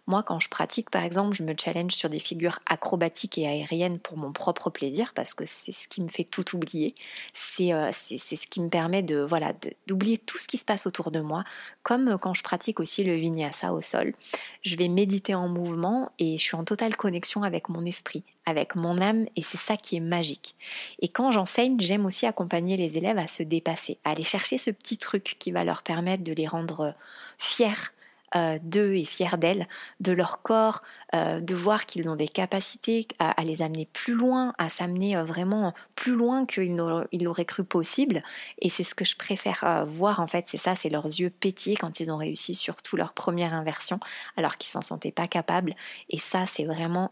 Moi, 0.07 0.23
quand 0.23 0.39
je 0.39 0.49
pratique, 0.49 0.89
par 0.89 1.03
exemple, 1.03 1.35
je 1.35 1.43
me 1.43 1.53
challenge 1.59 1.91
sur 1.91 2.09
des 2.09 2.19
figures 2.19 2.59
acrobatiques 2.65 3.37
et 3.37 3.47
aériennes 3.47 3.99
pour 3.99 4.17
mon 4.17 4.31
propre 4.31 4.69
plaisir, 4.69 5.13
parce 5.13 5.33
que 5.33 5.43
c'est 5.45 5.71
ce 5.71 5.87
qui 5.87 6.01
me 6.01 6.07
fait 6.07 6.23
tout 6.23 6.55
oublier. 6.55 6.95
C'est 7.33 7.73
euh, 7.73 7.91
ce 7.91 8.47
qui 8.47 8.61
me 8.61 8.69
permet 8.69 9.03
de 9.03 9.19
voilà 9.19 9.53
d'oublier 9.87 10.17
tout 10.17 10.37
ce 10.37 10.47
qui 10.47 10.57
se 10.57 10.65
passe 10.65 10.85
autour 10.85 11.11
de 11.11 11.19
moi, 11.19 11.43
comme 11.83 12.17
quand 12.19 12.33
je 12.33 12.43
pratique 12.43 12.79
aussi 12.79 13.03
le 13.03 13.15
vinyasa 13.15 13.73
au 13.73 13.81
sol. 13.81 14.13
Je 14.61 14.75
vais 14.75 14.87
méditer 14.87 15.35
en 15.35 15.47
mouvement 15.47 16.11
et 16.19 16.37
je 16.37 16.43
suis 16.43 16.55
en 16.55 16.63
totale 16.63 16.95
connexion 16.95 17.43
avec 17.43 17.69
mon 17.69 17.84
esprit, 17.85 18.23
avec 18.45 18.75
mon 18.75 19.01
âme, 19.01 19.25
et 19.35 19.43
c'est 19.43 19.57
ça 19.57 19.77
qui 19.77 19.95
est 19.95 20.01
magique. 20.01 20.55
Et 21.01 21.07
quand 21.07 21.31
j'enseigne, 21.31 21.79
j'aime 21.79 22.05
aussi 22.05 22.25
accompagner 22.25 22.77
les 22.77 22.97
élèves 22.97 23.17
à 23.17 23.27
se 23.27 23.43
dépasser, 23.43 23.97
à 24.03 24.11
aller 24.11 24.23
chercher 24.23 24.57
ce 24.57 24.71
petit 24.71 24.97
truc 24.97 25.35
qui 25.39 25.51
va 25.51 25.63
leur 25.63 25.83
permettre 25.83 26.23
de 26.23 26.33
les 26.33 26.47
rendre 26.47 26.93
fiers 27.37 27.91
euh, 28.35 28.59
d'eux 28.61 28.95
et 28.95 29.05
fiers 29.05 29.37
d'elles, 29.37 29.65
de 30.01 30.11
leur 30.11 30.41
corps, 30.41 30.81
euh, 31.15 31.39
de 31.39 31.55
voir 31.55 31.85
qu'ils 31.85 32.09
ont 32.09 32.17
des 32.17 32.27
capacités 32.27 33.07
à, 33.17 33.41
les 33.45 33.61
amener 33.61 33.87
plus 33.93 34.13
loin, 34.13 34.53
à 34.57 34.67
s'amener 34.67 35.15
euh, 35.15 35.23
vraiment 35.23 35.73
plus 35.95 36.15
loin 36.15 36.45
qu'ils 36.45 36.75
l'auraient 36.75 37.45
cru 37.45 37.63
possible. 37.63 38.23
Et 38.59 38.69
c'est 38.69 38.83
ce 38.83 38.93
que 38.93 39.05
je 39.05 39.15
préfère 39.15 39.85
voir 39.87 40.19
en 40.19 40.27
fait, 40.27 40.45
c'est 40.49 40.57
ça, 40.57 40.75
c'est 40.75 40.89
leurs 40.89 41.05
yeux 41.05 41.29
pétillés 41.29 41.77
quand 41.77 42.01
ils 42.01 42.11
ont 42.11 42.17
réussi 42.17 42.53
surtout 42.53 42.97
leur 42.97 43.13
première 43.13 43.53
inversion, 43.53 44.01
alors 44.35 44.57
qu'ils 44.57 44.69
s'en 44.69 44.81
sentaient 44.81 45.11
pas 45.13 45.27
capables. 45.27 45.75
Et 46.09 46.19
ça, 46.19 46.45
c'est 46.45 46.65
vraiment 46.65 47.11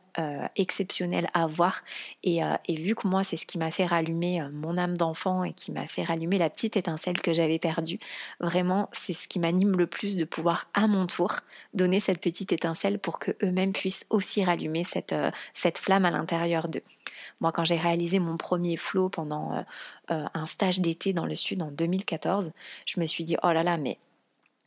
exceptionnel 0.55 1.29
à 1.33 1.47
voir. 1.47 1.81
Et, 2.23 2.39
et, 2.67 2.75
vu 2.75 2.95
que 2.95 3.07
moi, 3.07 3.23
c'est 3.23 3.37
ce 3.37 3.45
qui 3.45 3.57
m'a 3.57 3.71
fait 3.71 3.85
rallumer 3.85 4.45
mon 4.53 4.77
âme 4.77 4.97
d'enfant 4.97 5.43
et 5.43 5.53
qui 5.53 5.71
m'a 5.71 5.87
fait 5.87 6.03
rallumer 6.03 6.37
la 6.37 6.49
petite 6.49 6.77
étincelle 6.77 7.21
que 7.21 7.33
j'avais 7.33 7.59
perdue, 7.59 7.99
vraiment, 8.39 8.89
c'est 8.91 9.13
ce 9.13 9.27
qui 9.27 9.39
m'anime 9.39 9.77
le 9.77 9.87
plus 9.87 10.17
de 10.17 10.25
pouvoir 10.25 10.67
à 10.73 10.87
mon 10.87 11.07
donner 11.73 11.99
cette 11.99 12.19
petite 12.19 12.51
étincelle 12.51 12.99
pour 12.99 13.19
que 13.19 13.31
eux-mêmes 13.43 13.73
puissent 13.73 14.05
aussi 14.09 14.43
rallumer 14.43 14.83
cette, 14.83 15.13
euh, 15.13 15.31
cette 15.53 15.77
flamme 15.77 16.05
à 16.05 16.11
l'intérieur 16.11 16.67
d'eux. 16.67 16.83
Moi, 17.39 17.51
quand 17.51 17.65
j'ai 17.65 17.77
réalisé 17.77 18.19
mon 18.19 18.37
premier 18.37 18.77
flow 18.77 19.09
pendant 19.09 19.53
euh, 19.53 19.61
euh, 20.11 20.25
un 20.33 20.45
stage 20.45 20.79
d'été 20.79 21.13
dans 21.13 21.25
le 21.25 21.35
sud 21.35 21.61
en 21.61 21.71
2014, 21.71 22.51
je 22.85 22.99
me 22.99 23.05
suis 23.05 23.23
dit, 23.23 23.37
oh 23.43 23.51
là 23.51 23.63
là, 23.63 23.77
mais 23.77 23.97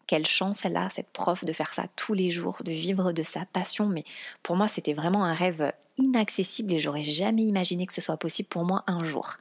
quelle 0.06 0.26
chance 0.26 0.64
elle 0.64 0.76
a, 0.76 0.88
cette 0.88 1.10
prof, 1.10 1.44
de 1.44 1.52
faire 1.52 1.74
ça 1.74 1.84
tous 1.96 2.14
les 2.14 2.30
jours, 2.30 2.58
de 2.64 2.70
vivre 2.70 3.12
de 3.12 3.22
sa 3.22 3.44
passion. 3.46 3.86
Mais 3.86 4.04
pour 4.42 4.56
moi, 4.56 4.68
c'était 4.68 4.94
vraiment 4.94 5.24
un 5.24 5.34
rêve 5.34 5.72
inaccessible 5.98 6.72
et 6.72 6.78
j'aurais 6.78 7.02
jamais 7.02 7.42
imaginé 7.42 7.86
que 7.86 7.92
ce 7.92 8.00
soit 8.00 8.16
possible 8.16 8.48
pour 8.48 8.64
moi 8.64 8.84
un 8.86 9.04
jour. 9.04 9.34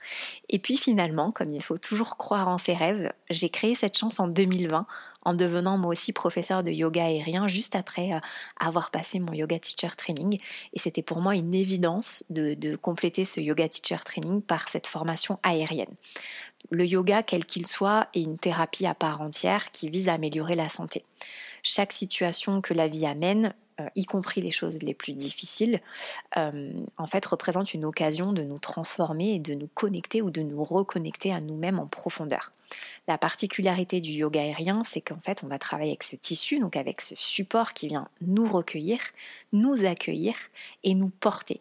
Et 0.49 0.59
puis 0.59 0.77
finalement, 0.77 1.31
comme 1.31 1.49
il 1.51 1.61
faut 1.61 1.77
toujours 1.77 2.17
croire 2.17 2.47
en 2.47 2.57
ses 2.57 2.73
rêves, 2.73 3.11
j'ai 3.29 3.49
créé 3.49 3.75
cette 3.75 3.97
chance 3.97 4.19
en 4.19 4.27
2020 4.27 4.85
en 5.25 5.33
devenant 5.33 5.77
moi 5.77 5.91
aussi 5.91 6.13
professeur 6.13 6.63
de 6.63 6.71
yoga 6.71 7.05
aérien 7.05 7.47
juste 7.47 7.75
après 7.75 8.13
euh, 8.13 8.19
avoir 8.59 8.91
passé 8.91 9.19
mon 9.19 9.33
yoga 9.33 9.59
teacher 9.59 9.93
training. 9.97 10.39
Et 10.73 10.79
c'était 10.79 11.01
pour 11.01 11.19
moi 11.19 11.35
une 11.35 11.53
évidence 11.53 12.23
de, 12.29 12.53
de 12.53 12.75
compléter 12.75 13.25
ce 13.25 13.41
yoga 13.41 13.67
teacher 13.67 14.03
training 14.05 14.41
par 14.41 14.69
cette 14.69 14.87
formation 14.87 15.39
aérienne. 15.43 15.93
Le 16.69 16.85
yoga, 16.85 17.23
quel 17.23 17.45
qu'il 17.45 17.67
soit, 17.67 18.07
est 18.13 18.21
une 18.21 18.37
thérapie 18.37 18.85
à 18.85 18.93
part 18.93 19.21
entière 19.21 19.71
qui 19.71 19.89
vise 19.89 20.09
à 20.09 20.13
améliorer 20.13 20.55
la 20.55 20.69
santé. 20.69 21.03
Chaque 21.63 21.93
situation 21.93 22.61
que 22.61 22.73
la 22.73 22.87
vie 22.87 23.05
amène 23.05 23.53
euh, 23.81 23.88
y 23.95 24.05
compris 24.05 24.41
les 24.41 24.51
choses 24.51 24.81
les 24.81 24.93
plus 24.93 25.13
difficiles, 25.13 25.81
euh, 26.38 26.71
en 26.97 27.07
fait 27.07 27.25
représente 27.25 27.73
une 27.73 27.83
occasion 27.83 28.31
de 28.31 28.41
nous 28.41 28.59
transformer 28.59 29.35
et 29.35 29.39
de 29.39 29.53
nous 29.53 29.67
connecter 29.67 30.21
ou 30.21 30.29
de 30.29 30.41
nous 30.41 30.63
reconnecter 30.63 31.33
à 31.33 31.41
nous-mêmes 31.41 31.79
en 31.79 31.88
profondeur. 31.88 32.53
La 33.07 33.17
particularité 33.17 34.01
du 34.01 34.11
yoga 34.11 34.41
aérien, 34.41 34.83
c'est 34.83 35.01
qu'en 35.01 35.19
fait, 35.19 35.43
on 35.43 35.47
va 35.47 35.59
travailler 35.59 35.91
avec 35.91 36.03
ce 36.03 36.15
tissu, 36.15 36.59
donc 36.59 36.75
avec 36.75 37.01
ce 37.01 37.15
support 37.15 37.73
qui 37.73 37.88
vient 37.88 38.07
nous 38.21 38.47
recueillir, 38.47 38.99
nous 39.51 39.85
accueillir 39.85 40.35
et 40.83 40.93
nous 40.93 41.09
porter 41.09 41.59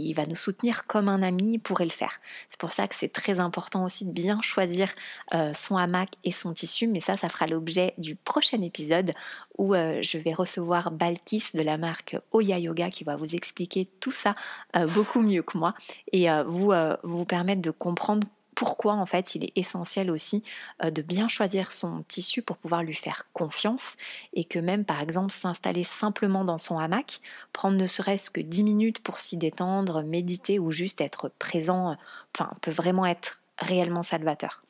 il 0.00 0.14
va 0.14 0.24
nous 0.26 0.34
soutenir 0.34 0.86
comme 0.86 1.08
un 1.08 1.22
ami 1.22 1.58
pourrait 1.58 1.84
le 1.84 1.90
faire. 1.90 2.20
C'est 2.50 2.58
pour 2.58 2.72
ça 2.72 2.88
que 2.88 2.94
c'est 2.94 3.12
très 3.12 3.40
important 3.40 3.84
aussi 3.84 4.04
de 4.04 4.12
bien 4.12 4.40
choisir 4.42 4.88
euh, 5.34 5.52
son 5.52 5.76
hamac 5.76 6.10
et 6.24 6.32
son 6.32 6.52
tissu, 6.52 6.86
mais 6.86 7.00
ça, 7.00 7.16
ça 7.16 7.28
fera 7.28 7.46
l'objet 7.46 7.94
du 7.98 8.16
prochain 8.16 8.60
épisode 8.62 9.12
où 9.58 9.74
euh, 9.74 10.00
je 10.02 10.18
vais 10.18 10.34
recevoir 10.34 10.90
Balkis 10.90 11.50
de 11.54 11.62
la 11.62 11.78
marque 11.78 12.16
Oya 12.32 12.58
Yoga 12.58 12.90
qui 12.90 13.04
va 13.04 13.16
vous 13.16 13.34
expliquer 13.34 13.88
tout 14.00 14.10
ça 14.10 14.34
euh, 14.76 14.86
beaucoup 14.86 15.20
mieux 15.20 15.42
que 15.42 15.56
moi 15.56 15.74
et 16.12 16.26
vous, 16.46 16.72
vous 17.02 17.24
permettre 17.24 17.62
de 17.62 17.70
comprendre 17.70 18.26
pourquoi 18.54 18.94
en 18.94 19.06
fait 19.06 19.34
il 19.34 19.44
est 19.44 19.52
essentiel 19.56 20.10
aussi 20.10 20.42
euh, 20.82 20.90
de 20.90 21.02
bien 21.02 21.28
choisir 21.28 21.72
son 21.72 22.02
tissu 22.08 22.42
pour 22.42 22.56
pouvoir 22.56 22.82
lui 22.82 22.94
faire 22.94 23.28
confiance 23.32 23.96
et 24.32 24.44
que 24.44 24.58
même 24.58 24.84
par 24.84 25.00
exemple 25.00 25.32
s'installer 25.32 25.82
simplement 25.82 26.44
dans 26.44 26.58
son 26.58 26.78
hamac, 26.78 27.20
prendre 27.52 27.76
ne 27.76 27.86
serait-ce 27.86 28.30
que 28.30 28.40
10 28.40 28.64
minutes 28.64 29.00
pour 29.00 29.20
s'y 29.20 29.36
détendre, 29.36 30.02
méditer 30.02 30.58
ou 30.58 30.72
juste 30.72 31.00
être 31.00 31.30
présent, 31.38 31.96
enfin 32.34 32.50
peut 32.62 32.70
vraiment 32.70 33.06
être 33.06 33.42
réellement 33.58 34.02
salvateur. 34.02 34.62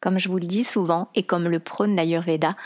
Comme 0.00 0.18
je 0.18 0.28
vous 0.28 0.38
le 0.38 0.46
dis 0.46 0.64
souvent 0.64 1.08
et 1.14 1.22
comme 1.22 1.48
le 1.48 1.60
prône 1.60 1.94
l'Ayurveda, 1.94 2.56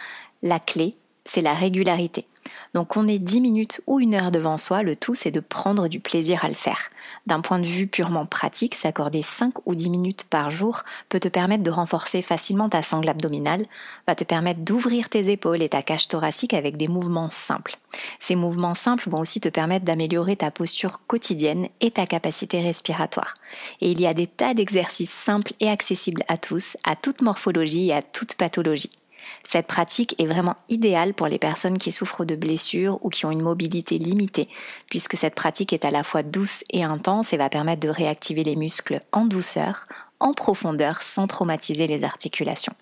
la 0.42 0.60
clé 0.60 0.92
c'est 1.24 1.42
la 1.42 1.54
régularité. 1.54 2.26
Donc 2.74 2.96
on 2.96 3.06
est 3.06 3.18
10 3.18 3.40
minutes 3.40 3.80
ou 3.86 4.00
une 4.00 4.14
heure 4.14 4.30
devant 4.30 4.58
soi, 4.58 4.82
le 4.82 4.96
tout 4.96 5.14
c'est 5.14 5.30
de 5.30 5.40
prendre 5.40 5.88
du 5.88 6.00
plaisir 6.00 6.44
à 6.44 6.48
le 6.48 6.54
faire. 6.54 6.90
D'un 7.26 7.40
point 7.40 7.58
de 7.58 7.66
vue 7.66 7.86
purement 7.86 8.26
pratique, 8.26 8.74
s'accorder 8.74 9.22
5 9.22 9.66
ou 9.66 9.74
10 9.74 9.90
minutes 9.90 10.24
par 10.24 10.50
jour 10.50 10.82
peut 11.08 11.20
te 11.20 11.28
permettre 11.28 11.62
de 11.62 11.70
renforcer 11.70 12.20
facilement 12.20 12.68
ta 12.68 12.82
sangle 12.82 13.08
abdominale, 13.08 13.64
va 14.06 14.14
te 14.14 14.24
permettre 14.24 14.60
d'ouvrir 14.60 15.08
tes 15.08 15.30
épaules 15.30 15.62
et 15.62 15.68
ta 15.68 15.82
cage 15.82 16.08
thoracique 16.08 16.54
avec 16.54 16.76
des 16.76 16.88
mouvements 16.88 17.30
simples. 17.30 17.76
Ces 18.18 18.34
mouvements 18.34 18.74
simples 18.74 19.08
vont 19.08 19.20
aussi 19.20 19.40
te 19.40 19.48
permettre 19.48 19.84
d'améliorer 19.84 20.36
ta 20.36 20.50
posture 20.50 21.00
quotidienne 21.06 21.68
et 21.80 21.92
ta 21.92 22.06
capacité 22.06 22.60
respiratoire. 22.60 23.34
Et 23.80 23.90
il 23.90 24.00
y 24.00 24.06
a 24.06 24.14
des 24.14 24.26
tas 24.26 24.54
d'exercices 24.54 25.12
simples 25.12 25.52
et 25.60 25.70
accessibles 25.70 26.24
à 26.28 26.36
tous, 26.36 26.76
à 26.82 26.96
toute 26.96 27.22
morphologie 27.22 27.88
et 27.88 27.94
à 27.94 28.02
toute 28.02 28.34
pathologie. 28.34 28.90
Cette 29.44 29.66
pratique 29.66 30.14
est 30.18 30.26
vraiment 30.26 30.56
idéale 30.68 31.14
pour 31.14 31.26
les 31.26 31.38
personnes 31.38 31.78
qui 31.78 31.92
souffrent 31.92 32.24
de 32.24 32.36
blessures 32.36 32.98
ou 33.04 33.10
qui 33.10 33.26
ont 33.26 33.30
une 33.30 33.42
mobilité 33.42 33.98
limitée, 33.98 34.48
puisque 34.88 35.16
cette 35.16 35.34
pratique 35.34 35.72
est 35.72 35.84
à 35.84 35.90
la 35.90 36.02
fois 36.02 36.22
douce 36.22 36.64
et 36.70 36.84
intense 36.84 37.32
et 37.32 37.36
va 37.36 37.48
permettre 37.48 37.80
de 37.80 37.88
réactiver 37.88 38.44
les 38.44 38.56
muscles 38.56 39.00
en 39.12 39.24
douceur, 39.24 39.86
en 40.20 40.32
profondeur, 40.32 41.02
sans 41.02 41.26
traumatiser 41.26 41.86
les 41.86 42.04
articulations. 42.04 42.74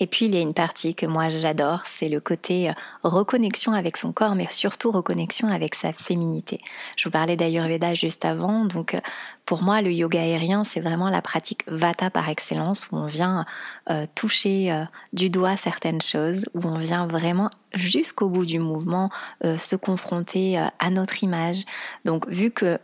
Et 0.00 0.06
puis 0.06 0.24
il 0.24 0.34
y 0.34 0.38
a 0.38 0.40
une 0.40 0.54
partie 0.54 0.94
que 0.94 1.04
moi 1.04 1.28
j'adore, 1.28 1.82
c'est 1.84 2.08
le 2.08 2.18
côté 2.18 2.70
euh, 2.70 2.72
reconnexion 3.02 3.72
avec 3.72 3.98
son 3.98 4.12
corps, 4.12 4.34
mais 4.34 4.46
surtout 4.50 4.90
reconnexion 4.90 5.48
avec 5.48 5.74
sa 5.74 5.92
féminité. 5.92 6.60
Je 6.96 7.04
vous 7.04 7.10
parlais 7.10 7.36
d'Ayurveda 7.36 7.92
juste 7.92 8.24
avant, 8.24 8.64
donc 8.64 8.94
euh, 8.94 9.00
pour 9.44 9.62
moi 9.62 9.82
le 9.82 9.92
yoga 9.92 10.22
aérien 10.22 10.64
c'est 10.64 10.80
vraiment 10.80 11.10
la 11.10 11.20
pratique 11.20 11.64
Vata 11.66 12.08
par 12.08 12.30
excellence, 12.30 12.88
où 12.90 12.96
on 12.96 13.06
vient 13.06 13.44
euh, 13.90 14.06
toucher 14.14 14.86
du 15.12 15.28
doigt 15.28 15.58
certaines 15.58 16.00
choses, 16.00 16.46
où 16.54 16.66
on 16.66 16.78
vient 16.78 17.06
vraiment 17.06 17.50
jusqu'au 17.74 18.28
bout 18.28 18.46
du 18.46 18.58
mouvement 18.58 19.10
se 19.42 19.76
confronter 19.76 20.58
à 20.78 20.90
notre 20.90 21.22
image. 21.22 21.64
Donc 22.04 22.28
vu 22.28 22.50
que 22.50 22.78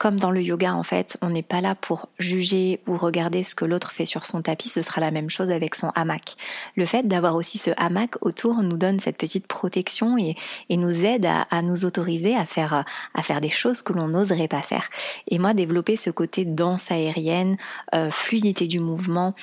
comme 0.00 0.18
dans 0.18 0.30
le 0.30 0.40
yoga, 0.40 0.72
en 0.72 0.82
fait, 0.82 1.18
on 1.20 1.28
n'est 1.28 1.42
pas 1.42 1.60
là 1.60 1.74
pour 1.74 2.08
juger 2.18 2.80
ou 2.86 2.96
regarder 2.96 3.42
ce 3.42 3.54
que 3.54 3.66
l'autre 3.66 3.92
fait 3.92 4.06
sur 4.06 4.24
son 4.24 4.40
tapis, 4.40 4.70
ce 4.70 4.80
sera 4.80 4.98
la 4.98 5.10
même 5.10 5.28
chose 5.28 5.50
avec 5.50 5.74
son 5.74 5.90
hamac. 5.94 6.36
Le 6.74 6.86
fait 6.86 7.06
d'avoir 7.06 7.34
aussi 7.34 7.58
ce 7.58 7.70
hamac 7.76 8.12
autour 8.22 8.62
nous 8.62 8.78
donne 8.78 8.98
cette 8.98 9.18
petite 9.18 9.46
protection 9.46 10.16
et, 10.16 10.36
nous 10.70 11.04
aide 11.04 11.26
à, 11.26 11.60
nous 11.60 11.84
autoriser 11.84 12.34
à 12.34 12.46
faire, 12.46 12.86
à 13.12 13.22
faire 13.22 13.42
des 13.42 13.50
choses 13.50 13.82
que 13.82 13.92
l'on 13.92 14.08
n'oserait 14.08 14.48
pas 14.48 14.62
faire. 14.62 14.88
Et 15.28 15.38
moi, 15.38 15.52
développer 15.52 15.96
ce 15.96 16.08
côté 16.08 16.46
danse 16.46 16.90
aérienne, 16.90 17.58
euh, 17.94 18.10
fluidité 18.10 18.66
du 18.66 18.80
mouvement, 18.80 19.34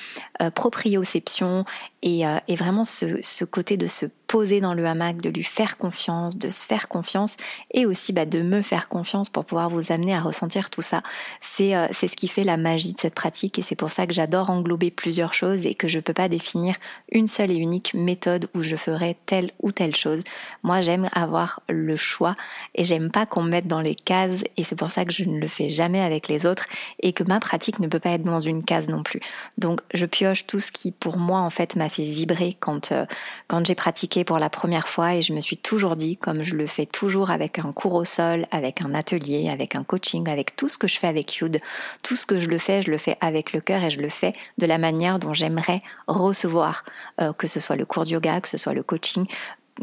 euh, 0.42 0.50
proprioception 0.50 1.66
et, 2.02 2.26
euh, 2.26 2.38
vraiment 2.48 2.84
ce, 2.84 3.22
ce 3.22 3.44
côté 3.44 3.76
de 3.76 3.86
se 3.86 4.06
poser 4.28 4.60
dans 4.60 4.74
le 4.74 4.86
hamac, 4.86 5.16
de 5.16 5.30
lui 5.30 5.42
faire 5.42 5.78
confiance, 5.78 6.36
de 6.36 6.50
se 6.50 6.64
faire 6.66 6.86
confiance 6.86 7.36
et 7.72 7.86
aussi 7.86 8.12
bah, 8.12 8.26
de 8.26 8.40
me 8.40 8.62
faire 8.62 8.88
confiance 8.88 9.30
pour 9.30 9.46
pouvoir 9.46 9.70
vous 9.70 9.90
amener 9.90 10.14
à 10.14 10.20
ressentir 10.20 10.70
tout 10.70 10.82
ça. 10.82 11.02
C'est 11.40 11.74
euh, 11.74 11.88
ce 11.92 12.14
qui 12.14 12.28
fait 12.28 12.44
la 12.44 12.58
magie 12.58 12.92
de 12.92 13.00
cette 13.00 13.14
pratique 13.14 13.58
et 13.58 13.62
c'est 13.62 13.74
pour 13.74 13.90
ça 13.90 14.06
que 14.06 14.12
j'adore 14.12 14.50
englober 14.50 14.90
plusieurs 14.90 15.32
choses 15.32 15.66
et 15.66 15.74
que 15.74 15.88
je 15.88 15.98
peux 15.98 16.12
pas 16.12 16.28
définir 16.28 16.76
une 17.10 17.26
seule 17.26 17.50
et 17.50 17.56
unique 17.56 17.94
méthode 17.94 18.48
où 18.54 18.62
je 18.62 18.76
ferai 18.76 19.16
telle 19.24 19.50
ou 19.60 19.72
telle 19.72 19.96
chose. 19.96 20.24
Moi, 20.62 20.82
j'aime 20.82 21.08
avoir 21.14 21.62
le 21.68 21.96
choix 21.96 22.36
et 22.74 22.84
j'aime 22.84 23.10
pas 23.10 23.24
qu'on 23.24 23.42
me 23.42 23.50
mette 23.50 23.66
dans 23.66 23.80
les 23.80 23.94
cases 23.94 24.44
et 24.58 24.62
c'est 24.62 24.76
pour 24.76 24.90
ça 24.90 25.06
que 25.06 25.12
je 25.12 25.24
ne 25.24 25.40
le 25.40 25.48
fais 25.48 25.70
jamais 25.70 26.02
avec 26.02 26.28
les 26.28 26.44
autres 26.44 26.66
et 27.00 27.14
que 27.14 27.24
ma 27.24 27.40
pratique 27.40 27.80
ne 27.80 27.88
peut 27.88 27.98
pas 27.98 28.10
être 28.10 28.24
dans 28.24 28.40
une 28.40 28.62
case 28.62 28.88
non 28.88 29.02
plus. 29.02 29.20
Donc, 29.56 29.80
je 29.94 30.04
pioche 30.04 30.46
tout 30.46 30.60
ce 30.60 30.70
qui 30.70 30.92
pour 30.92 31.16
moi 31.16 31.40
en 31.40 31.50
fait 31.50 31.76
m'a 31.76 31.88
fait 31.88 32.04
vibrer 32.04 32.56
quand 32.60 32.92
euh, 32.92 33.06
quand 33.46 33.66
j'ai 33.66 33.74
pratiqué 33.74 34.17
pour 34.24 34.38
la 34.38 34.50
première 34.50 34.88
fois 34.88 35.14
et 35.14 35.22
je 35.22 35.32
me 35.32 35.40
suis 35.40 35.56
toujours 35.56 35.96
dit, 35.96 36.16
comme 36.16 36.42
je 36.42 36.54
le 36.54 36.66
fais 36.66 36.86
toujours 36.86 37.30
avec 37.30 37.58
un 37.58 37.72
cours 37.72 37.94
au 37.94 38.04
sol, 38.04 38.46
avec 38.50 38.80
un 38.82 38.94
atelier, 38.94 39.48
avec 39.48 39.74
un 39.74 39.84
coaching, 39.84 40.28
avec 40.28 40.56
tout 40.56 40.68
ce 40.68 40.78
que 40.78 40.88
je 40.88 40.98
fais 40.98 41.06
avec 41.06 41.36
Yud, 41.36 41.60
tout 42.02 42.16
ce 42.16 42.26
que 42.26 42.40
je 42.40 42.48
le 42.48 42.58
fais, 42.58 42.82
je 42.82 42.90
le 42.90 42.98
fais 42.98 43.16
avec 43.20 43.52
le 43.52 43.60
cœur 43.60 43.82
et 43.82 43.90
je 43.90 44.00
le 44.00 44.08
fais 44.08 44.34
de 44.58 44.66
la 44.66 44.78
manière 44.78 45.18
dont 45.18 45.32
j'aimerais 45.32 45.80
recevoir, 46.06 46.84
euh, 47.20 47.32
que 47.32 47.46
ce 47.46 47.60
soit 47.60 47.76
le 47.76 47.84
cours 47.84 48.04
de 48.04 48.10
yoga, 48.10 48.40
que 48.40 48.48
ce 48.48 48.56
soit 48.56 48.74
le 48.74 48.82
coaching, 48.82 49.26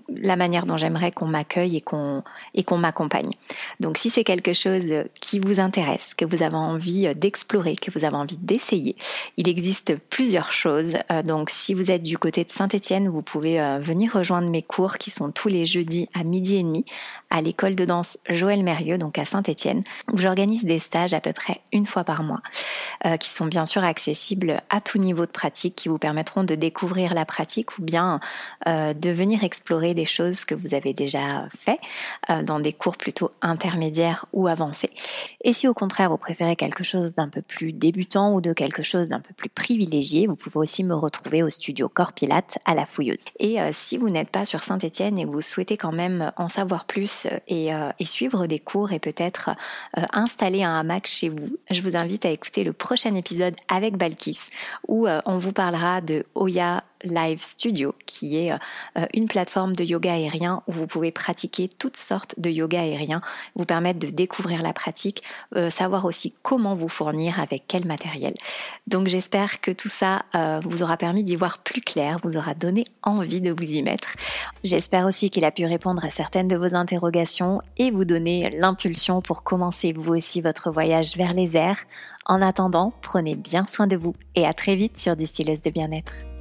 la 0.10 0.36
manière 0.36 0.66
dont 0.66 0.78
j'aimerais 0.78 1.12
qu'on 1.12 1.28
m'accueille 1.28 1.78
et 1.78 1.82
qu'on 1.82 2.24
et 2.54 2.64
qu'on 2.64 2.78
m'accompagne. 2.78 3.32
Donc 3.80 3.98
si 3.98 4.10
c'est 4.10 4.24
quelque 4.24 4.54
chose 4.54 4.88
qui 5.20 5.40
vous 5.40 5.60
intéresse, 5.60 6.14
que 6.14 6.26
vous 6.26 6.44
avez 6.44 6.56
envie 6.56 7.14
d'explorer, 7.16 7.76
que 7.76 7.92
vous 7.92 8.06
avez 8.06 8.16
envie 8.16 8.38
d'essayer, 8.38 8.96
il 9.38 9.48
existe 9.48 9.96
plusieurs 10.10 10.52
choses. 10.52 10.98
Euh, 11.12 11.24
donc 11.24 11.50
si 11.50 11.74
vous 11.74 11.92
êtes 11.92 12.04
du 12.04 12.18
côté 12.18 12.44
de 12.44 12.52
Saint-Étienne, 12.52 13.10
vous 13.10 13.22
pouvez 13.22 13.60
euh, 13.60 13.80
venir 13.80 14.14
rejoindre 14.14 14.50
mes 14.50 14.62
cours 14.62 14.98
qui 14.98 15.12
sont 15.12 15.32
tous 15.32 15.48
les 15.48 15.66
jeudis 15.66 16.10
à 16.14 16.24
midi 16.24 16.58
et 16.58 16.64
demi 16.64 16.86
à 17.30 17.42
l'école 17.42 17.76
de 17.76 17.86
danse 17.86 18.18
Joël 18.30 18.64
Mérieux, 18.64 18.98
donc 18.98 19.18
à 19.18 19.26
Saint-Étienne, 19.26 19.84
où 20.12 20.18
j'organise 20.18 20.64
des 20.64 20.80
stages 20.80 21.14
à 21.14 21.20
peu 21.20 21.34
près 21.34 21.62
une 21.74 21.86
fois 21.86 22.04
par 22.04 22.24
mois, 22.24 22.42
euh, 23.06 23.18
qui 23.18 23.30
sont 23.30 23.46
bien 23.46 23.66
sûr 23.66 23.84
accessibles 23.84 24.62
à 24.70 24.80
tout 24.80 24.98
niveau 24.98 25.26
de 25.26 25.32
pratique, 25.32 25.76
qui 25.76 25.90
vous 25.90 25.98
permettront 25.98 26.44
de 26.44 26.56
découvrir 26.56 27.14
la 27.14 27.26
pratique 27.26 27.78
ou 27.78 27.82
bien 27.82 28.20
de 28.66 29.10
venir 29.10 29.44
explorer 29.44 29.85
des 29.94 30.06
choses 30.06 30.46
que 30.46 30.56
vous 30.56 30.74
avez 30.74 30.94
déjà 30.94 31.48
fait 31.58 31.80
euh, 32.30 32.44
dans 32.44 32.60
des 32.60 32.74
cours 32.74 32.98
plutôt 32.98 33.32
intermédiaires 33.42 34.26
ou 34.34 34.48
avancés. 34.48 34.90
Et 35.44 35.54
si 35.54 35.68
au 35.68 35.74
contraire 35.74 36.10
vous 36.10 36.18
préférez 36.18 36.56
quelque 36.56 36.84
chose 36.84 37.14
d'un 37.14 37.30
peu 37.30 37.42
plus 37.42 37.74
débutant 37.74 38.34
ou 38.34 38.42
de 38.42 38.54
quelque 38.54 38.84
chose 38.84 39.08
d'un 39.08 39.20
peu 39.20 39.34
plus 39.34 39.50
privilégié, 39.50 40.28
vous 40.28 40.36
pouvez 40.36 40.58
aussi 40.58 40.84
me 40.84 40.96
retrouver 40.96 41.44
au 41.44 41.50
studio 41.50 41.90
Corpilate 41.90 42.58
à 42.66 42.74
la 42.74 42.86
Fouilleuse. 42.86 43.26
Et 43.40 43.62
euh, 43.62 43.70
si 43.72 43.98
vous 43.98 44.10
n'êtes 44.10 44.30
pas 44.30 44.46
sur 44.46 44.64
Saint-Étienne 44.64 45.20
et 45.20 45.26
vous 45.26 45.42
souhaitez 45.42 45.78
quand 45.78 45.92
même 45.92 46.32
en 46.38 46.50
savoir 46.50 46.86
plus 46.86 47.28
euh, 47.28 47.40
et, 47.48 47.70
et 48.00 48.06
suivre 48.06 48.48
des 48.48 48.60
cours 48.60 48.92
et 48.92 49.00
peut-être 49.00 49.52
installer 50.14 50.64
un 50.64 50.76
hamac 50.78 51.08
chez 51.08 51.30
vous, 51.30 51.58
je 51.70 51.82
vous 51.82 51.96
invite 51.96 52.26
à 52.26 52.30
écouter 52.30 52.64
le 52.64 52.74
prochain 52.74 53.14
épisode 53.16 53.56
avec 53.68 53.98
Balkis 53.98 54.50
où 54.88 55.08
on 55.08 55.38
vous 55.38 55.52
parlera 55.52 56.02
de 56.02 56.26
Oya 56.36 56.84
Live 57.04 57.44
Studio, 57.44 57.96
qui 58.06 58.38
est 58.38 58.52
euh, 58.52 59.06
une 59.14 59.28
plateforme 59.28 59.76
de 59.76 59.84
yoga 59.84 60.14
aérien 60.14 60.64
où 60.68 60.74
vous 60.74 60.88
pouvez 60.88 61.12
pratiquer 61.12 61.68
toutes 61.68 61.98
sortes 61.98 62.36
de 62.38 62.50
yoga 62.50 62.82
aérien, 62.82 63.22
vous 63.56 63.66
permettre 63.66 64.00
de 64.00 64.08
découvrir 64.08 64.62
la 64.62 64.74
pratique, 64.74 65.24
euh, 65.56 65.70
savoir 65.70 66.06
aussi 66.06 66.34
comment 66.42 66.76
vous 66.76 66.90
fournir 66.90 67.40
avec 67.40 67.64
quel 67.68 67.86
matériel. 67.86 68.34
Donc 68.88 69.08
j'espère 69.08 69.62
que 69.62 69.72
tout 69.72 69.90
ça 69.90 70.24
euh, 70.36 70.60
vous 70.64 70.84
aura 70.84 70.98
permis 70.98 71.24
d'y 71.24 71.36
voir 71.36 71.60
plus 71.60 71.82
clair, 71.82 72.20
vous 72.24 72.38
aura 72.38 72.54
donné 72.54 72.86
envie 73.04 73.42
de 73.42 73.52
vous 73.52 73.72
y 73.72 73.84
mettre. 73.84 74.16
J'espère 74.64 75.06
aussi 75.06 75.30
qu'il 75.30 75.46
a 75.46 75.52
pu 75.52 75.66
répondre 75.66 76.04
à 76.04 76.10
certaines 76.10 76.48
de 76.48 76.56
vos 76.56 76.76
interrogations 76.76 77.62
et 77.78 77.92
vous 77.92 78.06
donner 78.06 78.50
l'impulsion 78.52 79.22
pour 79.22 79.44
commencer 79.44 79.94
vous 79.94 80.14
aussi 80.14 80.42
votre 80.42 80.72
voyage 80.72 81.16
vers 81.18 81.34
les 81.34 81.58
airs. 81.58 81.80
En 82.26 82.42
attendant, 82.42 82.94
prenez 83.02 83.36
bien 83.36 83.66
soin 83.68 83.88
de 83.88 83.96
vous 83.96 84.14
et 84.36 84.46
à 84.46 84.54
très 84.54 84.76
vite 84.76 84.98
sur 84.98 85.16
Distilleuse 85.16 85.62
de 85.62 85.70
bien-être. 85.70 86.35